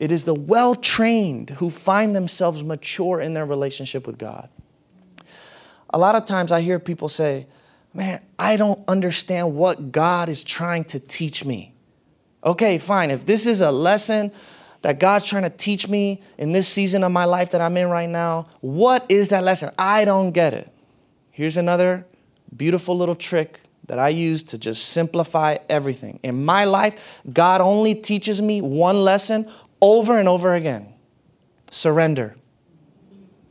It 0.00 0.10
is 0.10 0.24
the 0.24 0.34
well 0.34 0.74
trained 0.74 1.50
who 1.50 1.70
find 1.70 2.16
themselves 2.16 2.64
mature 2.64 3.20
in 3.20 3.34
their 3.34 3.46
relationship 3.46 4.06
with 4.06 4.18
God. 4.18 4.48
A 5.90 5.98
lot 5.98 6.16
of 6.16 6.24
times 6.24 6.50
I 6.50 6.62
hear 6.62 6.80
people 6.80 7.08
say, 7.08 7.46
Man, 7.92 8.22
I 8.38 8.56
don't 8.56 8.80
understand 8.88 9.54
what 9.54 9.92
God 9.92 10.28
is 10.28 10.42
trying 10.42 10.84
to 10.84 11.00
teach 11.00 11.44
me. 11.44 11.74
Okay, 12.44 12.78
fine. 12.78 13.10
If 13.10 13.26
this 13.26 13.46
is 13.46 13.60
a 13.60 13.70
lesson 13.70 14.32
that 14.82 14.98
God's 14.98 15.26
trying 15.26 15.42
to 15.42 15.50
teach 15.50 15.88
me 15.88 16.22
in 16.38 16.52
this 16.52 16.68
season 16.68 17.04
of 17.04 17.12
my 17.12 17.24
life 17.24 17.50
that 17.50 17.60
I'm 17.60 17.76
in 17.76 17.90
right 17.90 18.08
now, 18.08 18.46
what 18.60 19.04
is 19.10 19.28
that 19.30 19.44
lesson? 19.44 19.70
I 19.76 20.04
don't 20.04 20.30
get 20.30 20.54
it. 20.54 20.72
Here's 21.32 21.56
another 21.56 22.06
beautiful 22.56 22.96
little 22.96 23.16
trick 23.16 23.60
that 23.86 23.98
I 23.98 24.10
use 24.10 24.44
to 24.44 24.58
just 24.58 24.90
simplify 24.90 25.56
everything. 25.68 26.20
In 26.22 26.44
my 26.44 26.64
life, 26.64 27.20
God 27.30 27.60
only 27.60 27.94
teaches 27.94 28.40
me 28.40 28.60
one 28.60 29.02
lesson 29.02 29.50
over 29.80 30.18
and 30.18 30.28
over 30.28 30.54
again 30.54 30.92
surrender. 31.70 32.36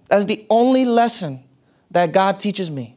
That's 0.08 0.26
the 0.26 0.46
only 0.50 0.86
lesson 0.86 1.44
that 1.92 2.12
God 2.12 2.40
teaches 2.40 2.70
me. 2.70 2.96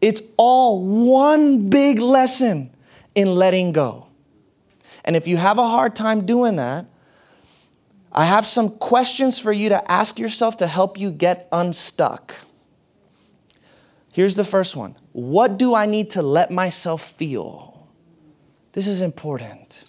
It's 0.00 0.22
all 0.36 0.84
one 0.84 1.68
big 1.68 1.98
lesson 1.98 2.70
in 3.14 3.28
letting 3.34 3.72
go. 3.72 4.06
And 5.04 5.16
if 5.16 5.26
you 5.26 5.36
have 5.36 5.58
a 5.58 5.66
hard 5.66 5.96
time 5.96 6.26
doing 6.26 6.56
that, 6.56 6.86
I 8.12 8.24
have 8.24 8.46
some 8.46 8.70
questions 8.70 9.38
for 9.38 9.52
you 9.52 9.68
to 9.70 9.90
ask 9.90 10.18
yourself 10.18 10.58
to 10.58 10.66
help 10.66 10.98
you 10.98 11.10
get 11.10 11.48
unstuck. 11.52 12.34
Here's 14.12 14.34
the 14.34 14.44
first 14.44 14.76
one 14.76 14.96
What 15.12 15.58
do 15.58 15.74
I 15.74 15.86
need 15.86 16.10
to 16.10 16.22
let 16.22 16.50
myself 16.50 17.02
feel? 17.02 17.88
This 18.72 18.86
is 18.86 19.00
important. 19.00 19.84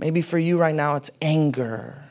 Maybe 0.00 0.22
for 0.22 0.38
you 0.38 0.56
right 0.56 0.74
now, 0.74 0.96
it's 0.96 1.10
anger 1.20 2.02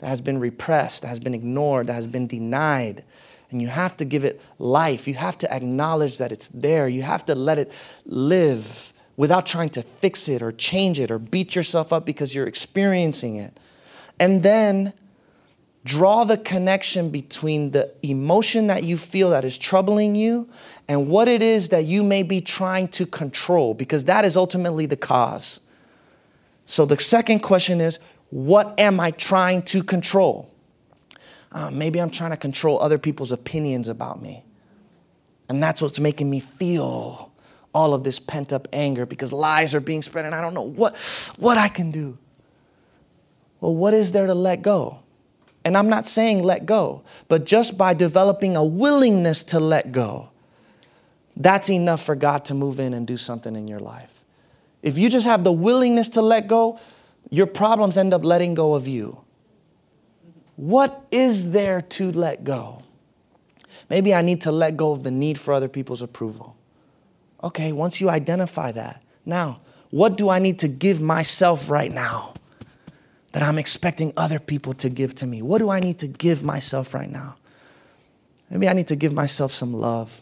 that 0.00 0.08
has 0.08 0.20
been 0.20 0.40
repressed, 0.40 1.02
that 1.02 1.08
has 1.08 1.20
been 1.20 1.32
ignored, 1.32 1.86
that 1.86 1.92
has 1.92 2.08
been 2.08 2.26
denied. 2.26 3.04
And 3.52 3.62
you 3.62 3.68
have 3.68 3.96
to 3.98 4.04
give 4.04 4.24
it 4.24 4.40
life. 4.58 5.06
You 5.06 5.14
have 5.14 5.38
to 5.38 5.54
acknowledge 5.54 6.18
that 6.18 6.32
it's 6.32 6.48
there. 6.48 6.88
You 6.88 7.02
have 7.02 7.24
to 7.26 7.36
let 7.36 7.60
it 7.60 7.70
live 8.04 8.92
without 9.16 9.46
trying 9.46 9.70
to 9.70 9.82
fix 9.82 10.28
it 10.28 10.42
or 10.42 10.50
change 10.50 10.98
it 10.98 11.12
or 11.12 11.20
beat 11.20 11.54
yourself 11.54 11.92
up 11.92 12.04
because 12.04 12.34
you're 12.34 12.48
experiencing 12.48 13.36
it. 13.36 13.56
And 14.18 14.42
then 14.42 14.92
draw 15.84 16.24
the 16.24 16.38
connection 16.38 17.10
between 17.10 17.70
the 17.70 17.94
emotion 18.02 18.66
that 18.66 18.82
you 18.82 18.96
feel 18.96 19.30
that 19.30 19.44
is 19.44 19.56
troubling 19.56 20.16
you 20.16 20.48
and 20.88 21.08
what 21.08 21.28
it 21.28 21.44
is 21.44 21.68
that 21.68 21.84
you 21.84 22.02
may 22.02 22.24
be 22.24 22.40
trying 22.40 22.88
to 22.88 23.06
control 23.06 23.72
because 23.72 24.06
that 24.06 24.24
is 24.24 24.36
ultimately 24.36 24.86
the 24.86 24.96
cause. 24.96 25.60
So 26.66 26.84
the 26.84 26.98
second 27.00 27.40
question 27.40 27.80
is 27.80 27.98
what 28.30 28.78
am 28.78 29.00
I 29.00 29.12
trying 29.12 29.62
to 29.62 29.82
control? 29.82 30.50
Uh, 31.52 31.70
maybe 31.70 32.00
I'm 32.00 32.10
trying 32.10 32.32
to 32.32 32.36
control 32.36 32.82
other 32.82 32.98
people's 32.98 33.32
opinions 33.32 33.88
about 33.88 34.20
me. 34.20 34.44
And 35.48 35.62
that's 35.62 35.80
what's 35.80 36.00
making 36.00 36.28
me 36.28 36.40
feel 36.40 37.32
all 37.72 37.94
of 37.94 38.04
this 38.04 38.18
pent 38.18 38.52
up 38.52 38.66
anger 38.72 39.06
because 39.06 39.32
lies 39.32 39.74
are 39.74 39.80
being 39.80 40.02
spread 40.02 40.24
and 40.24 40.34
I 40.34 40.40
don't 40.40 40.54
know 40.54 40.62
what, 40.62 40.96
what 41.38 41.56
I 41.56 41.68
can 41.68 41.92
do. 41.92 42.18
Well, 43.60 43.74
what 43.74 43.94
is 43.94 44.12
there 44.12 44.26
to 44.26 44.34
let 44.34 44.62
go? 44.62 44.98
And 45.64 45.76
I'm 45.76 45.88
not 45.88 46.06
saying 46.06 46.42
let 46.42 46.66
go, 46.66 47.02
but 47.28 47.44
just 47.44 47.78
by 47.78 47.94
developing 47.94 48.56
a 48.56 48.64
willingness 48.64 49.44
to 49.44 49.60
let 49.60 49.92
go, 49.92 50.30
that's 51.36 51.70
enough 51.70 52.02
for 52.02 52.14
God 52.14 52.44
to 52.46 52.54
move 52.54 52.80
in 52.80 52.94
and 52.94 53.06
do 53.06 53.16
something 53.16 53.54
in 53.54 53.68
your 53.68 53.80
life. 53.80 54.15
If 54.86 54.96
you 54.98 55.10
just 55.10 55.26
have 55.26 55.42
the 55.42 55.50
willingness 55.50 56.10
to 56.10 56.22
let 56.22 56.46
go, 56.46 56.78
your 57.28 57.46
problems 57.46 57.98
end 57.98 58.14
up 58.14 58.24
letting 58.24 58.54
go 58.54 58.74
of 58.74 58.86
you. 58.86 59.20
What 60.54 61.04
is 61.10 61.50
there 61.50 61.80
to 61.80 62.12
let 62.12 62.44
go? 62.44 62.84
Maybe 63.90 64.14
I 64.14 64.22
need 64.22 64.42
to 64.42 64.52
let 64.52 64.76
go 64.76 64.92
of 64.92 65.02
the 65.02 65.10
need 65.10 65.40
for 65.40 65.52
other 65.52 65.66
people's 65.66 66.02
approval. 66.02 66.56
Okay, 67.42 67.72
once 67.72 68.00
you 68.00 68.08
identify 68.08 68.70
that, 68.72 69.02
now, 69.24 69.60
what 69.90 70.16
do 70.16 70.28
I 70.28 70.38
need 70.38 70.60
to 70.60 70.68
give 70.68 71.00
myself 71.00 71.68
right 71.68 71.92
now 71.92 72.34
that 73.32 73.42
I'm 73.42 73.58
expecting 73.58 74.12
other 74.16 74.38
people 74.38 74.72
to 74.74 74.88
give 74.88 75.16
to 75.16 75.26
me? 75.26 75.42
What 75.42 75.58
do 75.58 75.68
I 75.68 75.80
need 75.80 75.98
to 75.98 76.06
give 76.06 76.44
myself 76.44 76.94
right 76.94 77.10
now? 77.10 77.34
Maybe 78.50 78.68
I 78.68 78.72
need 78.72 78.86
to 78.86 78.96
give 78.96 79.12
myself 79.12 79.50
some 79.50 79.72
love. 79.72 80.20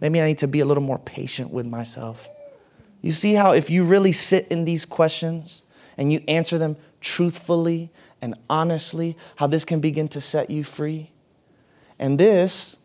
Maybe 0.00 0.22
I 0.22 0.26
need 0.26 0.38
to 0.38 0.48
be 0.48 0.60
a 0.60 0.64
little 0.64 0.82
more 0.82 0.98
patient 0.98 1.50
with 1.50 1.66
myself. 1.66 2.30
You 3.06 3.12
see 3.12 3.34
how 3.34 3.52
if 3.52 3.70
you 3.70 3.84
really 3.84 4.10
sit 4.10 4.48
in 4.48 4.64
these 4.64 4.84
questions 4.84 5.62
and 5.96 6.12
you 6.12 6.24
answer 6.26 6.58
them 6.58 6.76
truthfully 7.00 7.88
and 8.20 8.34
honestly, 8.50 9.16
how 9.36 9.46
this 9.46 9.64
can 9.64 9.78
begin 9.78 10.08
to 10.08 10.20
set 10.20 10.50
you 10.50 10.64
free? 10.64 11.12
And 12.00 12.18
this 12.18 12.78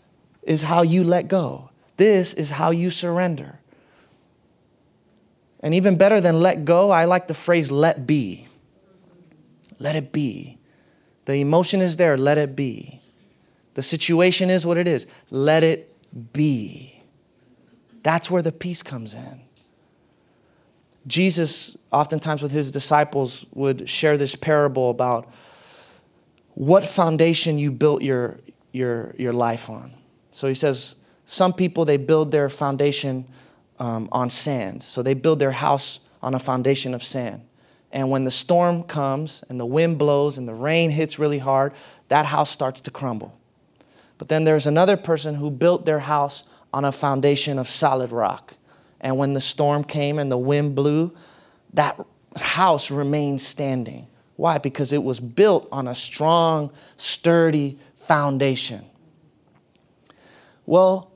is 0.43 0.61
how 0.61 0.83
you 0.83 1.03
let 1.03 1.27
go. 1.27 1.71
This 1.97 2.35
is 2.35 2.51
how 2.51 2.69
you 2.69 2.91
surrender. 2.91 3.57
And 5.61 5.73
even 5.73 5.97
better 5.97 6.21
than 6.21 6.39
let 6.39 6.65
go, 6.65 6.91
I 6.91 7.05
like 7.05 7.27
the 7.27 7.33
phrase 7.33 7.71
let 7.71 8.05
be. 8.05 8.47
Let 9.79 9.95
it 9.95 10.11
be. 10.11 10.59
The 11.25 11.37
emotion 11.37 11.81
is 11.81 11.97
there, 11.97 12.15
let 12.15 12.37
it 12.37 12.55
be. 12.55 13.01
The 13.73 13.81
situation 13.81 14.51
is 14.51 14.67
what 14.67 14.77
it 14.77 14.87
is, 14.87 15.07
let 15.31 15.63
it 15.63 15.91
be. 16.31 17.01
That's 18.03 18.29
where 18.29 18.43
the 18.43 18.51
peace 18.51 18.83
comes 18.83 19.15
in. 19.15 19.41
Jesus, 21.07 21.77
oftentimes 21.91 22.43
with 22.43 22.51
his 22.51 22.71
disciples, 22.71 23.45
would 23.53 23.89
share 23.89 24.17
this 24.17 24.35
parable 24.35 24.89
about 24.89 25.33
what 26.53 26.87
foundation 26.87 27.57
you 27.57 27.71
built 27.71 28.01
your, 28.01 28.39
your, 28.71 29.15
your 29.17 29.33
life 29.33 29.69
on. 29.69 29.91
So 30.31 30.47
he 30.47 30.53
says, 30.53 30.95
some 31.25 31.53
people, 31.53 31.85
they 31.85 31.97
build 31.97 32.31
their 32.31 32.49
foundation 32.49 33.25
um, 33.79 34.09
on 34.11 34.29
sand. 34.29 34.83
So 34.83 35.01
they 35.01 35.13
build 35.13 35.39
their 35.39 35.51
house 35.51 36.01
on 36.21 36.35
a 36.35 36.39
foundation 36.39 36.93
of 36.93 37.03
sand. 37.03 37.41
And 37.91 38.09
when 38.09 38.23
the 38.23 38.31
storm 38.31 38.83
comes 38.83 39.43
and 39.49 39.59
the 39.59 39.65
wind 39.65 39.97
blows 39.97 40.37
and 40.37 40.47
the 40.47 40.53
rain 40.53 40.91
hits 40.91 41.19
really 41.19 41.39
hard, 41.39 41.73
that 42.07 42.25
house 42.25 42.49
starts 42.49 42.81
to 42.81 42.91
crumble. 42.91 43.37
But 44.17 44.29
then 44.29 44.43
there's 44.43 44.67
another 44.67 44.97
person 44.97 45.35
who 45.35 45.49
built 45.49 45.85
their 45.85 45.99
house 45.99 46.43
on 46.73 46.85
a 46.85 46.91
foundation 46.91 47.57
of 47.57 47.67
solid 47.67 48.11
rock. 48.11 48.53
And 49.01 49.17
when 49.17 49.33
the 49.33 49.41
storm 49.41 49.83
came 49.83 50.19
and 50.19 50.31
the 50.31 50.37
wind 50.37 50.75
blew, 50.75 51.13
that 51.73 51.99
house 52.35 52.91
remained 52.91 53.41
standing. 53.41 54.07
Why? 54.37 54.59
Because 54.59 54.93
it 54.93 55.03
was 55.03 55.19
built 55.19 55.67
on 55.71 55.87
a 55.87 55.95
strong, 55.95 56.71
sturdy 56.97 57.77
foundation. 57.95 58.85
Well, 60.65 61.11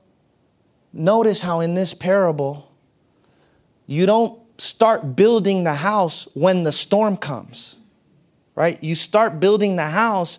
notice 0.92 1.40
how 1.40 1.60
in 1.60 1.74
this 1.74 1.94
parable, 1.94 2.70
you 3.86 4.04
don't 4.04 4.38
start 4.60 5.14
building 5.14 5.64
the 5.64 5.74
house 5.74 6.28
when 6.34 6.64
the 6.64 6.72
storm 6.72 7.16
comes, 7.16 7.76
right? 8.54 8.82
You 8.82 8.94
start 8.94 9.38
building 9.38 9.76
the 9.76 9.86
house 9.86 10.38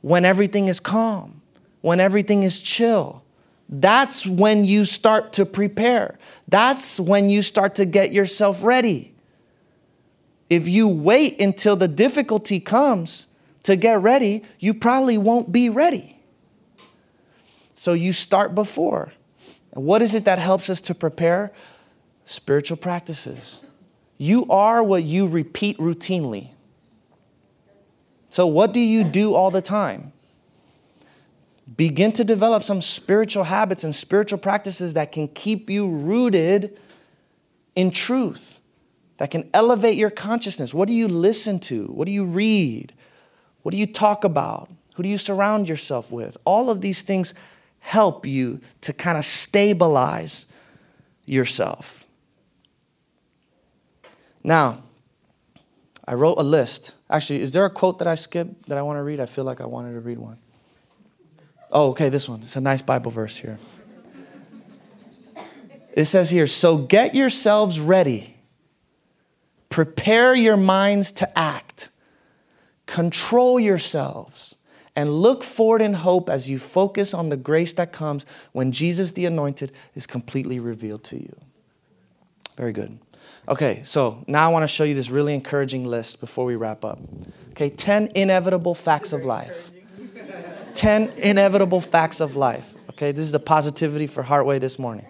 when 0.00 0.24
everything 0.24 0.68
is 0.68 0.80
calm, 0.80 1.42
when 1.80 2.00
everything 2.00 2.42
is 2.42 2.58
chill. 2.58 3.22
That's 3.68 4.26
when 4.26 4.64
you 4.64 4.84
start 4.84 5.34
to 5.34 5.44
prepare. 5.44 6.18
That's 6.46 6.98
when 6.98 7.28
you 7.28 7.42
start 7.42 7.74
to 7.76 7.84
get 7.84 8.12
yourself 8.12 8.64
ready. 8.64 9.14
If 10.48 10.68
you 10.68 10.88
wait 10.88 11.40
until 11.40 11.76
the 11.76 11.88
difficulty 11.88 12.60
comes 12.60 13.26
to 13.64 13.76
get 13.76 14.00
ready, 14.00 14.42
you 14.58 14.72
probably 14.72 15.18
won't 15.18 15.52
be 15.52 15.68
ready. 15.68 16.18
So 17.74 17.92
you 17.92 18.12
start 18.12 18.54
before. 18.54 19.12
And 19.72 19.84
what 19.84 20.00
is 20.00 20.14
it 20.14 20.24
that 20.24 20.38
helps 20.38 20.70
us 20.70 20.80
to 20.82 20.94
prepare? 20.94 21.52
Spiritual 22.24 22.78
practices. 22.78 23.62
You 24.16 24.46
are 24.48 24.82
what 24.82 25.04
you 25.04 25.26
repeat 25.26 25.78
routinely. 25.78 26.50
So, 28.30 28.46
what 28.46 28.74
do 28.74 28.80
you 28.80 29.04
do 29.04 29.34
all 29.34 29.50
the 29.50 29.62
time? 29.62 30.12
Begin 31.76 32.12
to 32.12 32.24
develop 32.24 32.62
some 32.62 32.80
spiritual 32.80 33.44
habits 33.44 33.84
and 33.84 33.94
spiritual 33.94 34.38
practices 34.38 34.94
that 34.94 35.12
can 35.12 35.28
keep 35.28 35.68
you 35.68 35.88
rooted 35.88 36.78
in 37.76 37.90
truth, 37.90 38.58
that 39.18 39.30
can 39.30 39.48
elevate 39.52 39.96
your 39.96 40.10
consciousness. 40.10 40.72
What 40.72 40.88
do 40.88 40.94
you 40.94 41.08
listen 41.08 41.60
to? 41.60 41.86
What 41.86 42.06
do 42.06 42.12
you 42.12 42.24
read? 42.24 42.94
What 43.62 43.72
do 43.72 43.78
you 43.78 43.86
talk 43.86 44.24
about? 44.24 44.70
Who 44.94 45.02
do 45.02 45.08
you 45.08 45.18
surround 45.18 45.68
yourself 45.68 46.10
with? 46.10 46.36
All 46.44 46.70
of 46.70 46.80
these 46.80 47.02
things 47.02 47.34
help 47.80 48.26
you 48.26 48.60
to 48.80 48.92
kind 48.92 49.18
of 49.18 49.24
stabilize 49.24 50.46
yourself. 51.26 52.04
Now, 54.42 54.82
I 56.06 56.14
wrote 56.14 56.38
a 56.38 56.42
list. 56.42 56.94
Actually, 57.10 57.42
is 57.42 57.52
there 57.52 57.66
a 57.66 57.70
quote 57.70 57.98
that 57.98 58.08
I 58.08 58.14
skipped 58.14 58.68
that 58.68 58.78
I 58.78 58.82
want 58.82 58.96
to 58.96 59.02
read? 59.02 59.20
I 59.20 59.26
feel 59.26 59.44
like 59.44 59.60
I 59.60 59.66
wanted 59.66 59.92
to 59.92 60.00
read 60.00 60.18
one. 60.18 60.38
Oh, 61.70 61.90
okay, 61.90 62.08
this 62.08 62.28
one. 62.28 62.40
It's 62.40 62.56
a 62.56 62.60
nice 62.60 62.82
Bible 62.82 63.10
verse 63.10 63.36
here. 63.36 63.58
It 65.92 66.04
says 66.04 66.30
here, 66.30 66.46
so 66.46 66.78
get 66.78 67.14
yourselves 67.14 67.80
ready. 67.80 68.36
Prepare 69.68 70.34
your 70.34 70.56
minds 70.56 71.12
to 71.12 71.38
act. 71.38 71.88
Control 72.86 73.60
yourselves 73.60 74.56
and 74.96 75.10
look 75.10 75.44
forward 75.44 75.82
in 75.82 75.94
hope 75.94 76.30
as 76.30 76.48
you 76.48 76.58
focus 76.58 77.14
on 77.14 77.28
the 77.28 77.36
grace 77.36 77.72
that 77.74 77.92
comes 77.92 78.26
when 78.52 78.72
Jesus 78.72 79.12
the 79.12 79.26
Anointed 79.26 79.72
is 79.94 80.06
completely 80.06 80.58
revealed 80.58 81.04
to 81.04 81.16
you. 81.16 81.36
Very 82.56 82.72
good. 82.72 82.98
Okay, 83.48 83.80
so 83.82 84.24
now 84.26 84.48
I 84.48 84.52
want 84.52 84.64
to 84.64 84.68
show 84.68 84.84
you 84.84 84.94
this 84.94 85.10
really 85.10 85.34
encouraging 85.34 85.86
list 85.86 86.20
before 86.20 86.44
we 86.44 86.56
wrap 86.56 86.84
up. 86.84 86.98
Okay, 87.50 87.70
10 87.70 88.12
inevitable 88.14 88.74
facts 88.74 89.12
of 89.12 89.24
life. 89.24 89.70
10 90.78 91.14
inevitable 91.16 91.80
facts 91.80 92.20
of 92.20 92.36
life. 92.36 92.72
Okay, 92.90 93.10
this 93.10 93.22
is 93.22 93.32
the 93.32 93.40
positivity 93.40 94.06
for 94.06 94.22
Heartway 94.22 94.60
this 94.60 94.78
morning. 94.78 95.06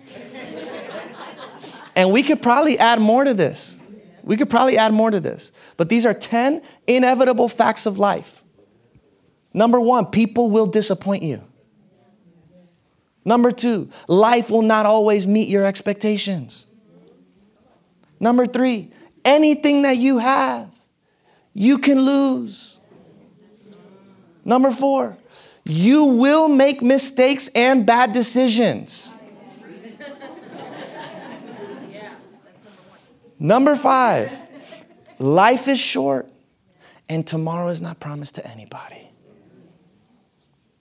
And 1.95 2.11
we 2.11 2.23
could 2.23 2.41
probably 2.41 2.79
add 2.79 3.01
more 3.01 3.23
to 3.23 3.35
this. 3.35 3.79
We 4.23 4.39
could 4.39 4.49
probably 4.49 4.79
add 4.79 4.95
more 4.95 5.11
to 5.11 5.21
this. 5.21 5.53
But 5.77 5.91
these 5.91 6.07
are 6.07 6.15
10 6.15 6.63
inevitable 6.87 7.49
facts 7.49 7.85
of 7.85 7.99
life. 7.99 8.43
Number 9.53 9.79
one, 9.79 10.07
people 10.07 10.51
will 10.51 10.67
disappoint 10.67 11.23
you. 11.23 11.43
Number 13.27 13.51
two, 13.51 13.91
life 14.07 14.49
will 14.49 14.63
not 14.63 14.87
always 14.87 15.27
meet 15.27 15.49
your 15.49 15.67
expectations. 15.67 16.67
Number 18.19 18.47
three, 18.47 18.91
anything 19.23 19.83
that 19.83 19.99
you 19.99 20.17
have, 20.17 20.71
you 21.53 21.77
can 21.77 22.01
lose. 22.01 22.81
Number 24.47 24.71
four, 24.71 25.19
you 25.69 26.05
will 26.07 26.49
make 26.49 26.81
mistakes 26.81 27.51
and 27.55 27.85
bad 27.85 28.13
decisions. 28.13 29.13
Number 33.39 33.77
five, 33.77 34.33
life 35.19 35.69
is 35.69 35.79
short 35.79 36.29
and 37.09 37.25
tomorrow 37.27 37.69
is 37.69 37.81
not 37.81 38.01
promised 38.01 38.35
to 38.37 38.47
anybody. 38.47 39.11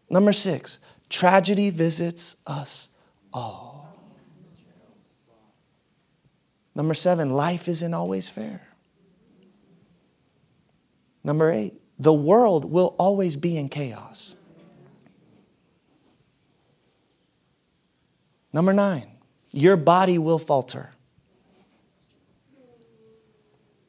Number 0.10 0.32
six, 0.34 0.80
tragedy 1.10 1.70
visits 1.70 2.38
us 2.48 2.90
all. 3.34 3.94
Number 6.74 6.94
seven, 6.94 7.32
life 7.32 7.68
isn't 7.68 7.94
always 7.94 8.30
fair. 8.30 8.62
Number 11.24 11.52
eight, 11.52 11.74
the 12.00 12.14
world 12.14 12.64
will 12.64 12.96
always 12.98 13.36
be 13.36 13.58
in 13.58 13.68
chaos. 13.68 14.37
Number 18.58 18.74
nine, 18.74 19.06
your 19.52 19.78
body 19.78 20.18
will 20.18 20.40
falter. 20.40 20.90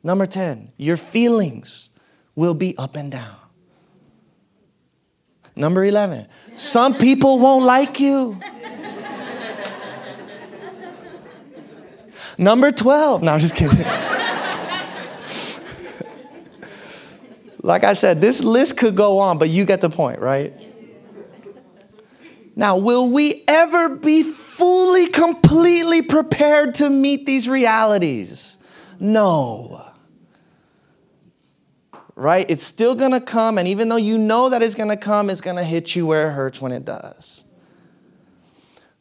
Number 0.02 0.26
10, 0.26 0.72
your 0.76 0.98
feelings 0.98 1.88
will 2.35 2.52
be 2.52 2.76
up 2.76 2.94
and 2.94 3.11
down. 3.11 3.38
Number 5.57 5.87
11, 5.87 6.26
some 6.54 6.92
people 6.98 7.38
won't 7.38 7.64
like 7.64 7.98
you. 7.98 8.38
Number 12.37 12.70
12. 12.70 13.22
No, 13.22 13.33
I'm 13.33 13.40
just 13.40 13.54
kidding. 13.54 13.78
like 17.62 17.85
I 17.85 17.94
said, 17.94 18.20
this 18.20 18.44
list 18.44 18.76
could 18.76 18.94
go 18.94 19.18
on, 19.18 19.38
but 19.38 19.48
you 19.48 19.64
get 19.64 19.81
the 19.81 19.88
point, 19.88 20.18
right? 20.20 20.52
Now, 22.59 22.77
will 22.77 23.09
we 23.09 23.44
ever 23.47 23.88
be 23.88 24.25
fully, 24.25 25.07
completely 25.07 26.03
prepared 26.03 26.75
to 26.75 26.90
meet 26.90 27.25
these 27.25 27.49
realities? 27.49 28.59
No. 28.99 29.87
Right? 32.16 32.51
It's 32.51 32.64
still 32.64 32.97
gonna 32.97 33.21
come, 33.21 33.59
and 33.59 33.68
even 33.68 33.88
though 33.88 33.94
you 33.94 34.18
know 34.18 34.49
that 34.49 34.61
it's 34.61 34.75
gonna 34.75 34.97
come, 34.97 35.31
it's 35.31 35.40
gonna 35.40 35.62
hit 35.62 35.94
you 35.94 36.05
where 36.05 36.31
it 36.31 36.33
hurts 36.33 36.61
when 36.61 36.73
it 36.73 36.85
does. 36.85 37.44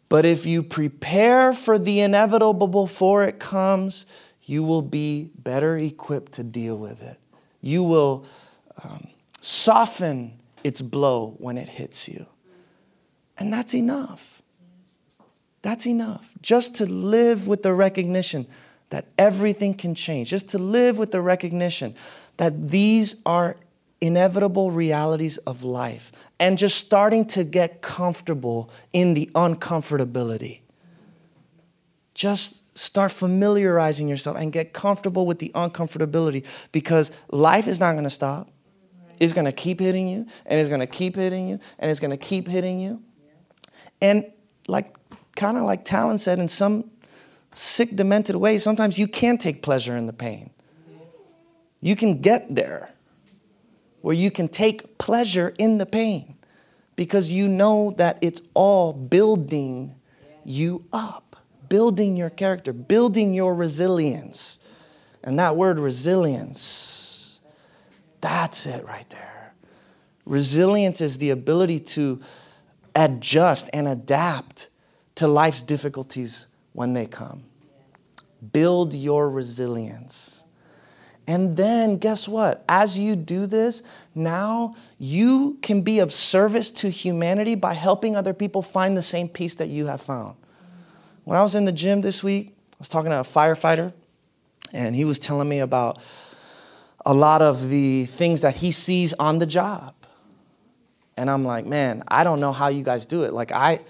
But 0.07 0.23
if 0.23 0.45
you 0.45 0.61
prepare 0.61 1.51
for 1.51 1.79
the 1.79 2.01
inevitable 2.01 2.67
before 2.67 3.23
it 3.23 3.39
comes, 3.39 4.05
you 4.43 4.63
will 4.63 4.83
be 4.83 5.31
better 5.35 5.75
equipped 5.79 6.33
to 6.33 6.43
deal 6.43 6.77
with 6.77 7.01
it. 7.01 7.17
You 7.61 7.81
will 7.81 8.27
um, 8.83 9.07
soften 9.41 10.33
its 10.63 10.79
blow 10.79 11.33
when 11.39 11.57
it 11.57 11.69
hits 11.69 12.07
you. 12.07 12.27
And 13.37 13.53
that's 13.53 13.73
enough. 13.73 14.41
That's 15.61 15.85
enough. 15.85 16.33
Just 16.41 16.75
to 16.77 16.85
live 16.85 17.47
with 17.47 17.63
the 17.63 17.73
recognition 17.73 18.47
that 18.89 19.05
everything 19.17 19.73
can 19.73 19.95
change, 19.95 20.29
just 20.29 20.49
to 20.49 20.57
live 20.57 20.97
with 20.97 21.11
the 21.11 21.21
recognition 21.21 21.93
that 22.37 22.69
these 22.69 23.21
are 23.25 23.57
inevitable 23.99 24.71
realities 24.71 25.37
of 25.39 25.63
life 25.63 26.11
and 26.39 26.57
just 26.57 26.77
starting 26.77 27.25
to 27.25 27.43
get 27.43 27.81
comfortable 27.81 28.69
in 28.93 29.13
the 29.13 29.29
uncomfortability. 29.33 30.59
Just 32.13 32.77
start 32.77 33.11
familiarizing 33.11 34.07
yourself 34.07 34.37
and 34.37 34.51
get 34.51 34.71
comfortable 34.73 35.25
with 35.25 35.39
the 35.39 35.51
uncomfortability 35.55 36.45
because 36.71 37.11
life 37.31 37.67
is 37.67 37.79
not 37.79 37.93
going 37.93 38.03
to 38.03 38.09
stop. 38.09 38.49
It's 39.19 39.33
going 39.33 39.45
to 39.45 39.51
keep 39.51 39.79
hitting 39.79 40.07
you 40.07 40.27
and 40.45 40.59
it's 40.59 40.69
going 40.69 40.79
to 40.79 40.87
keep 40.87 41.15
hitting 41.15 41.47
you 41.49 41.59
and 41.79 41.89
it's 41.89 41.99
going 41.99 42.11
to 42.11 42.17
keep 42.17 42.47
hitting 42.47 42.79
you. 42.79 43.01
And 44.01 44.25
like 44.67 44.95
kind 45.35 45.57
of 45.57 45.63
like 45.63 45.85
Talon 45.85 46.17
said 46.17 46.39
in 46.39 46.47
some 46.47 46.91
sick 47.53 47.95
demented 47.95 48.35
way, 48.35 48.57
sometimes 48.57 48.99
you 48.99 49.07
can 49.07 49.37
take 49.37 49.61
pleasure 49.61 49.95
in 49.97 50.07
the 50.07 50.13
pain. 50.13 50.49
You 51.81 51.95
can 51.95 52.21
get 52.21 52.53
there 52.53 52.91
where 54.01 54.15
you 54.15 54.31
can 54.31 54.47
take 54.47 54.97
pleasure 54.97 55.53
in 55.57 55.77
the 55.77 55.85
pain 55.85 56.35
because 56.95 57.31
you 57.31 57.47
know 57.47 57.91
that 57.97 58.17
it's 58.21 58.41
all 58.53 58.93
building 58.93 59.95
you 60.43 60.85
up, 60.91 61.35
building 61.69 62.15
your 62.15 62.29
character, 62.29 62.73
building 62.73 63.33
your 63.33 63.53
resilience. 63.53 64.59
And 65.23 65.37
that 65.39 65.55
word 65.55 65.77
resilience, 65.77 67.41
that's 68.21 68.65
it 68.65 68.83
right 68.85 69.09
there. 69.09 69.53
Resilience 70.25 71.01
is 71.01 71.17
the 71.17 71.29
ability 71.29 71.79
to 71.79 72.21
adjust 72.97 73.69
and 73.71 73.87
adapt 73.87 74.69
to 75.15 75.27
life's 75.27 75.61
difficulties 75.61 76.47
when 76.73 76.93
they 76.93 77.05
come. 77.05 77.43
Build 78.51 78.93
your 78.93 79.29
resilience. 79.29 80.43
And 81.27 81.57
then, 81.57 81.97
guess 81.97 82.27
what? 82.27 82.63
As 82.69 82.97
you 82.97 83.15
do 83.15 83.47
this, 83.47 83.83
now 84.15 84.75
you 84.97 85.57
can 85.61 85.81
be 85.81 85.99
of 85.99 86.13
service 86.13 86.71
to 86.71 86.89
humanity 86.89 87.55
by 87.55 87.73
helping 87.73 88.15
other 88.15 88.33
people 88.33 88.61
find 88.61 88.95
the 88.95 89.03
same 89.03 89.27
peace 89.27 89.55
that 89.55 89.67
you 89.67 89.87
have 89.87 90.01
found. 90.01 90.35
When 91.25 91.37
I 91.37 91.43
was 91.43 91.55
in 91.55 91.65
the 91.65 91.73
gym 91.73 92.01
this 92.01 92.23
week, 92.23 92.55
I 92.73 92.75
was 92.79 92.87
talking 92.87 93.11
to 93.11 93.19
a 93.19 93.23
firefighter, 93.23 93.91
and 94.71 94.95
he 94.95 95.03
was 95.03 95.19
telling 95.19 95.49
me 95.49 95.59
about 95.59 96.01
a 97.05 97.13
lot 97.13 97.41
of 97.41 97.69
the 97.69 98.05
things 98.05 98.41
that 98.41 98.55
he 98.55 98.71
sees 98.71 99.13
on 99.13 99.39
the 99.39 99.45
job. 99.45 99.93
And 101.17 101.29
I'm 101.29 101.43
like, 101.43 101.65
man, 101.65 102.03
I 102.07 102.23
don't 102.23 102.39
know 102.39 102.51
how 102.53 102.67
you 102.67 102.83
guys 102.83 103.05
do 103.05 103.23
it. 103.23 103.33
Like, 103.33 103.51
I 103.51 103.81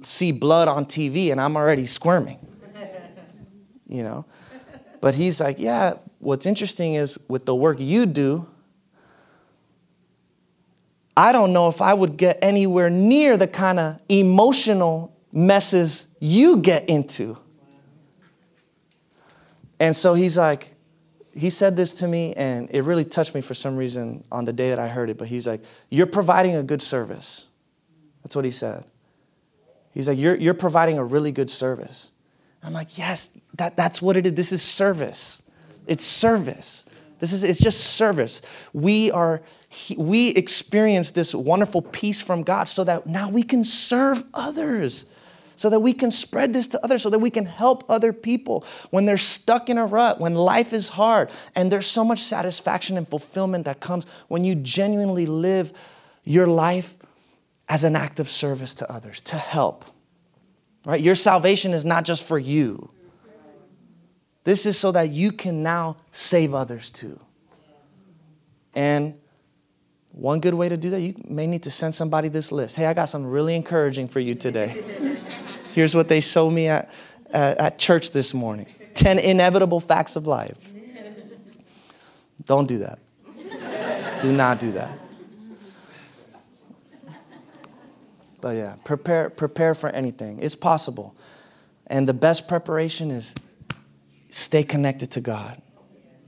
see 0.00 0.32
blood 0.32 0.68
on 0.68 0.84
TV 0.86 1.30
and 1.30 1.40
I'm 1.40 1.56
already 1.56 1.86
squirming, 1.86 2.38
you 3.88 4.02
know? 4.02 4.26
But 5.00 5.14
he's 5.14 5.40
like, 5.40 5.58
yeah, 5.58 5.94
what's 6.18 6.44
interesting 6.44 6.94
is 6.94 7.18
with 7.28 7.46
the 7.46 7.54
work 7.54 7.78
you 7.80 8.06
do, 8.06 8.46
I 11.16 11.32
don't 11.32 11.52
know 11.52 11.68
if 11.68 11.80
I 11.82 11.92
would 11.92 12.16
get 12.16 12.38
anywhere 12.42 12.88
near 12.90 13.36
the 13.36 13.48
kind 13.48 13.78
of 13.78 14.00
emotional 14.08 15.16
messes 15.32 16.08
you 16.20 16.58
get 16.58 16.88
into. 16.88 17.36
And 19.78 19.94
so 19.94 20.14
he's 20.14 20.38
like, 20.38 20.74
he 21.34 21.50
said 21.50 21.76
this 21.76 21.94
to 21.94 22.08
me, 22.08 22.32
and 22.34 22.68
it 22.70 22.82
really 22.82 23.04
touched 23.04 23.34
me 23.34 23.40
for 23.40 23.54
some 23.54 23.76
reason 23.76 24.24
on 24.30 24.44
the 24.44 24.52
day 24.52 24.70
that 24.70 24.78
I 24.78 24.88
heard 24.88 25.10
it. 25.10 25.18
But 25.18 25.28
he's 25.28 25.46
like, 25.46 25.62
You're 25.90 26.06
providing 26.06 26.56
a 26.56 26.62
good 26.62 26.82
service. 26.82 27.48
That's 28.22 28.36
what 28.36 28.44
he 28.44 28.50
said. 28.50 28.84
He's 29.92 30.08
like, 30.08 30.18
You're, 30.18 30.36
you're 30.36 30.54
providing 30.54 30.98
a 30.98 31.04
really 31.04 31.32
good 31.32 31.50
service. 31.50 32.10
I'm 32.62 32.72
like, 32.72 32.98
Yes, 32.98 33.30
that, 33.54 33.76
that's 33.76 34.02
what 34.02 34.16
it 34.16 34.26
is. 34.26 34.34
This 34.34 34.52
is 34.52 34.62
service. 34.62 35.42
It's 35.86 36.04
service. 36.04 36.84
This 37.22 37.32
is 37.32 37.44
it's 37.44 37.60
just 37.60 37.78
service. 37.94 38.42
We 38.72 39.12
are 39.12 39.42
we 39.96 40.30
experience 40.30 41.12
this 41.12 41.36
wonderful 41.36 41.80
peace 41.80 42.20
from 42.20 42.42
God 42.42 42.68
so 42.68 42.82
that 42.82 43.06
now 43.06 43.30
we 43.30 43.44
can 43.44 43.62
serve 43.62 44.24
others 44.34 45.06
so 45.62 45.70
that 45.70 45.78
we 45.78 45.92
can 45.92 46.10
spread 46.10 46.52
this 46.52 46.66
to 46.66 46.84
others, 46.84 47.02
so 47.02 47.08
that 47.08 47.20
we 47.20 47.30
can 47.30 47.46
help 47.46 47.88
other 47.88 48.12
people 48.12 48.64
when 48.90 49.04
they're 49.04 49.16
stuck 49.16 49.70
in 49.70 49.78
a 49.78 49.86
rut, 49.86 50.18
when 50.18 50.34
life 50.34 50.72
is 50.72 50.88
hard. 50.88 51.30
And 51.54 51.70
there's 51.70 51.86
so 51.86 52.04
much 52.04 52.18
satisfaction 52.18 52.96
and 52.96 53.06
fulfillment 53.06 53.66
that 53.66 53.78
comes 53.78 54.04
when 54.26 54.42
you 54.42 54.56
genuinely 54.56 55.24
live 55.24 55.72
your 56.24 56.48
life 56.48 56.98
as 57.68 57.84
an 57.84 57.94
act 57.94 58.18
of 58.18 58.28
service 58.28 58.74
to 58.74 58.92
others, 58.92 59.20
to 59.20 59.36
help. 59.36 59.84
Right? 60.84 61.00
Your 61.00 61.14
salvation 61.14 61.74
is 61.74 61.84
not 61.84 62.04
just 62.04 62.24
for 62.24 62.40
you. 62.40 62.90
This 64.42 64.66
is 64.66 64.76
so 64.76 64.90
that 64.90 65.10
you 65.10 65.30
can 65.30 65.62
now 65.62 65.96
save 66.10 66.54
others 66.54 66.90
too. 66.90 67.20
And 68.74 69.14
one 70.10 70.40
good 70.40 70.54
way 70.54 70.68
to 70.68 70.76
do 70.76 70.90
that, 70.90 71.02
you 71.02 71.14
may 71.28 71.46
need 71.46 71.62
to 71.62 71.70
send 71.70 71.94
somebody 71.94 72.26
this 72.26 72.50
list. 72.50 72.74
Hey, 72.74 72.86
I 72.86 72.94
got 72.94 73.10
something 73.10 73.30
really 73.30 73.54
encouraging 73.54 74.08
for 74.08 74.18
you 74.18 74.34
today. 74.34 75.10
Here's 75.72 75.94
what 75.94 76.08
they 76.08 76.20
showed 76.20 76.50
me 76.50 76.68
at, 76.68 76.90
uh, 77.32 77.54
at 77.58 77.78
church 77.78 78.12
this 78.12 78.34
morning 78.34 78.66
10 78.94 79.18
inevitable 79.18 79.80
facts 79.80 80.16
of 80.16 80.26
life. 80.26 80.72
Don't 82.46 82.66
do 82.66 82.78
that. 82.78 82.98
do 84.20 84.32
not 84.32 84.60
do 84.60 84.72
that. 84.72 84.98
But 88.40 88.56
yeah, 88.56 88.74
prepare, 88.84 89.30
prepare 89.30 89.74
for 89.74 89.88
anything. 89.90 90.40
It's 90.40 90.56
possible. 90.56 91.14
And 91.86 92.08
the 92.08 92.14
best 92.14 92.48
preparation 92.48 93.10
is 93.10 93.34
stay 94.28 94.64
connected 94.64 95.12
to 95.12 95.20
God. 95.20 95.62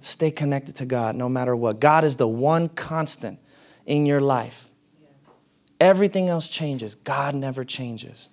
Stay 0.01 0.31
connected 0.31 0.77
to 0.77 0.87
God 0.87 1.17
no 1.17 1.29
matter 1.29 1.57
what. 1.57 1.81
God 1.81 2.05
is 2.05 2.17
the 2.17 2.29
one 2.29 2.69
constant 2.69 3.41
in 3.85 4.07
your 4.07 4.21
life. 4.21 4.69
Everything 5.81 6.29
else 6.29 6.49
changes, 6.49 6.95
God 6.95 7.35
never 7.35 7.65
changes. 7.65 8.29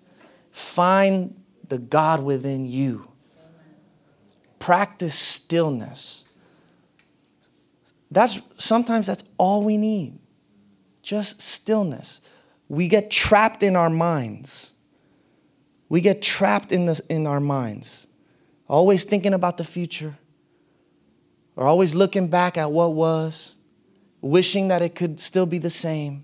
Find 0.52 1.42
the 1.68 1.80
God 1.80 2.24
within 2.24 2.66
you. 2.66 3.08
Practice 4.60 5.16
stillness. 5.16 6.26
That's 8.12 8.42
sometimes 8.58 9.08
that's 9.08 9.24
all 9.38 9.64
we 9.64 9.78
need. 9.78 10.20
Just 11.02 11.42
stillness. 11.42 12.22
We 12.68 12.88
get 12.88 13.10
trapped 13.10 13.64
in 13.64 13.76
our 13.76 13.90
minds. 13.90 14.72
We 15.90 16.00
get 16.00 16.22
trapped 16.22 16.72
in, 16.72 16.86
the, 16.86 17.02
in 17.10 17.28
our 17.28 17.42
minds, 17.42 18.08
always 18.66 19.04
thinking 19.04 19.34
about 19.34 19.58
the 19.58 19.66
future, 19.66 20.18
or 21.58 21.68
always 21.68 21.94
looking 21.94 22.30
back 22.30 22.58
at 22.58 22.72
what 22.72 22.94
was, 22.94 23.56
wishing 24.22 24.70
that 24.70 24.82
it 24.82 24.96
could 24.96 25.20
still 25.20 25.46
be 25.46 25.58
the 25.58 25.70
same. 25.70 26.24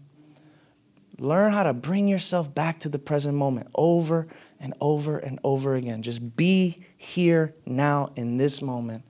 Learn 1.19 1.51
how 1.51 1.63
to 1.63 1.73
bring 1.73 2.07
yourself 2.07 2.53
back 2.53 2.79
to 2.79 2.89
the 2.89 2.99
present 2.99 3.35
moment 3.35 3.69
over 3.73 4.27
and 4.59 4.73
over 4.79 5.17
and 5.17 5.39
over 5.43 5.75
again. 5.75 6.03
Just 6.03 6.35
be 6.35 6.83
here 6.95 7.55
now 7.65 8.11
in 8.15 8.37
this 8.37 8.61
moment. 8.61 9.03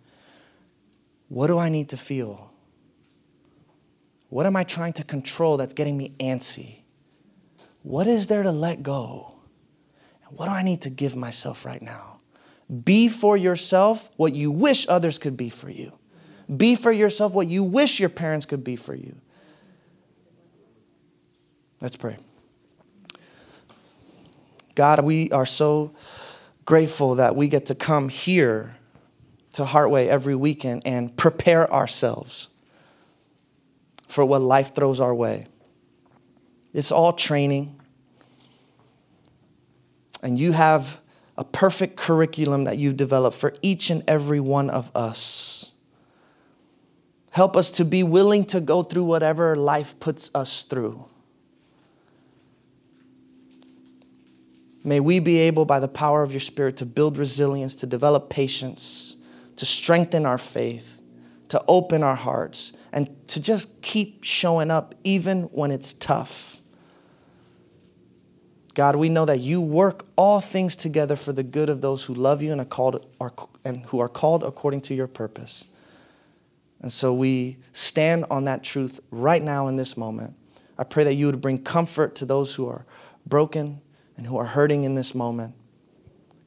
What 1.27 1.47
do 1.47 1.57
I 1.57 1.69
need 1.69 1.89
to 1.89 1.97
feel? 1.97 2.53
What 4.29 4.45
am 4.45 4.55
I 4.55 4.63
trying 4.63 4.93
to 4.93 5.03
control 5.03 5.57
that's 5.57 5.73
getting 5.73 5.97
me 5.97 6.13
antsy? 6.19 6.79
What 7.83 8.07
is 8.07 8.27
there 8.27 8.43
to 8.43 8.51
let 8.51 8.83
go? 8.83 9.33
And 10.27 10.37
what 10.37 10.45
do 10.45 10.51
I 10.51 10.63
need 10.63 10.81
to 10.83 10.89
give 10.89 11.15
myself 11.15 11.65
right 11.65 11.81
now? 11.81 12.19
Be 12.83 13.07
for 13.07 13.37
yourself 13.37 14.09
what 14.17 14.33
you 14.33 14.51
wish 14.51 14.85
others 14.89 15.17
could 15.17 15.37
be 15.37 15.49
for 15.49 15.69
you. 15.69 15.97
Be 16.55 16.75
for 16.75 16.91
yourself 16.91 17.33
what 17.33 17.47
you 17.47 17.63
wish 17.63 17.99
your 17.99 18.09
parents 18.09 18.45
could 18.45 18.63
be 18.63 18.75
for 18.75 18.93
you. 18.93 19.15
Let's 21.79 21.95
pray. 21.95 22.17
God, 24.75 25.03
we 25.03 25.31
are 25.31 25.45
so 25.45 25.93
grateful 26.65 27.15
that 27.15 27.35
we 27.35 27.47
get 27.47 27.67
to 27.67 27.75
come 27.75 28.09
here 28.09 28.75
to 29.53 29.63
Heartway 29.63 30.07
every 30.07 30.35
weekend 30.35 30.83
and 30.85 31.15
prepare 31.15 31.71
ourselves 31.71 32.49
for 34.07 34.25
what 34.25 34.41
life 34.41 34.75
throws 34.75 34.99
our 34.99 35.13
way. 35.13 35.47
It's 36.73 36.91
all 36.91 37.13
training. 37.13 37.79
And 40.21 40.39
you 40.39 40.51
have 40.51 41.01
a 41.37 41.43
perfect 41.43 41.95
curriculum 41.95 42.65
that 42.65 42.77
you've 42.77 42.97
developed 42.97 43.37
for 43.37 43.55
each 43.61 43.89
and 43.89 44.03
every 44.07 44.39
one 44.39 44.69
of 44.69 44.91
us. 44.95 45.73
Help 47.31 47.55
us 47.55 47.71
to 47.71 47.85
be 47.85 48.03
willing 48.03 48.45
to 48.45 48.59
go 48.59 48.81
through 48.81 49.03
whatever 49.03 49.55
life 49.55 49.99
puts 49.99 50.31
us 50.33 50.63
through. 50.63 51.05
May 54.87 55.01
we 55.01 55.19
be 55.19 55.39
able, 55.39 55.65
by 55.65 55.81
the 55.81 55.89
power 55.89 56.23
of 56.23 56.31
your 56.31 56.39
Spirit, 56.39 56.77
to 56.77 56.85
build 56.85 57.17
resilience, 57.17 57.75
to 57.75 57.85
develop 57.85 58.29
patience, 58.29 59.17
to 59.57 59.65
strengthen 59.65 60.25
our 60.25 60.37
faith, 60.37 61.01
to 61.49 61.61
open 61.67 62.03
our 62.03 62.15
hearts, 62.15 62.71
and 62.93 63.13
to 63.27 63.41
just 63.41 63.81
keep 63.81 64.23
showing 64.23 64.71
up 64.71 64.95
even 65.03 65.43
when 65.43 65.71
it's 65.71 65.91
tough. 65.91 66.61
God, 68.75 68.95
we 68.95 69.09
know 69.09 69.25
that 69.25 69.39
you 69.39 69.59
work 69.59 70.05
all 70.15 70.39
things 70.39 70.77
together 70.77 71.17
for 71.17 71.33
the 71.33 71.43
good 71.43 71.67
of 71.67 71.81
those 71.81 72.05
who 72.05 72.13
love 72.13 72.41
you 72.41 72.53
and 72.53 72.61
are 72.61 72.65
called 72.65 73.05
are, 73.19 73.33
and 73.65 73.83
who 73.87 73.99
are 73.99 74.07
called 74.07 74.41
according 74.41 74.79
to 74.81 74.95
your 74.95 75.07
purpose. 75.07 75.65
And 76.79 76.89
so 76.89 77.13
we 77.13 77.57
stand 77.73 78.23
on 78.31 78.45
that 78.45 78.63
truth 78.63 79.01
right 79.11 79.43
now 79.43 79.67
in 79.67 79.75
this 79.75 79.97
moment. 79.97 80.33
I 80.77 80.85
pray 80.85 81.03
that 81.03 81.15
you 81.15 81.25
would 81.25 81.41
bring 81.41 81.61
comfort 81.61 82.15
to 82.15 82.25
those 82.25 82.55
who 82.55 82.69
are 82.69 82.85
broken, 83.25 83.81
and 84.17 84.25
who 84.25 84.37
are 84.37 84.45
hurting 84.45 84.83
in 84.83 84.95
this 84.95 85.15
moment. 85.15 85.55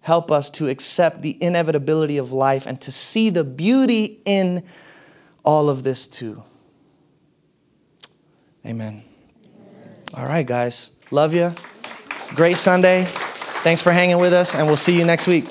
Help 0.00 0.30
us 0.30 0.50
to 0.50 0.68
accept 0.68 1.22
the 1.22 1.42
inevitability 1.42 2.18
of 2.18 2.32
life 2.32 2.66
and 2.66 2.80
to 2.80 2.92
see 2.92 3.30
the 3.30 3.44
beauty 3.44 4.20
in 4.24 4.64
all 5.44 5.70
of 5.70 5.82
this 5.82 6.06
too. 6.06 6.42
Amen. 8.66 9.02
All 10.16 10.26
right, 10.26 10.46
guys. 10.46 10.92
Love 11.10 11.34
you. 11.34 11.52
Great 12.34 12.56
Sunday. 12.56 13.04
Thanks 13.62 13.82
for 13.82 13.92
hanging 13.92 14.18
with 14.18 14.32
us, 14.32 14.54
and 14.54 14.66
we'll 14.66 14.76
see 14.76 14.96
you 14.96 15.04
next 15.04 15.26
week. 15.26 15.46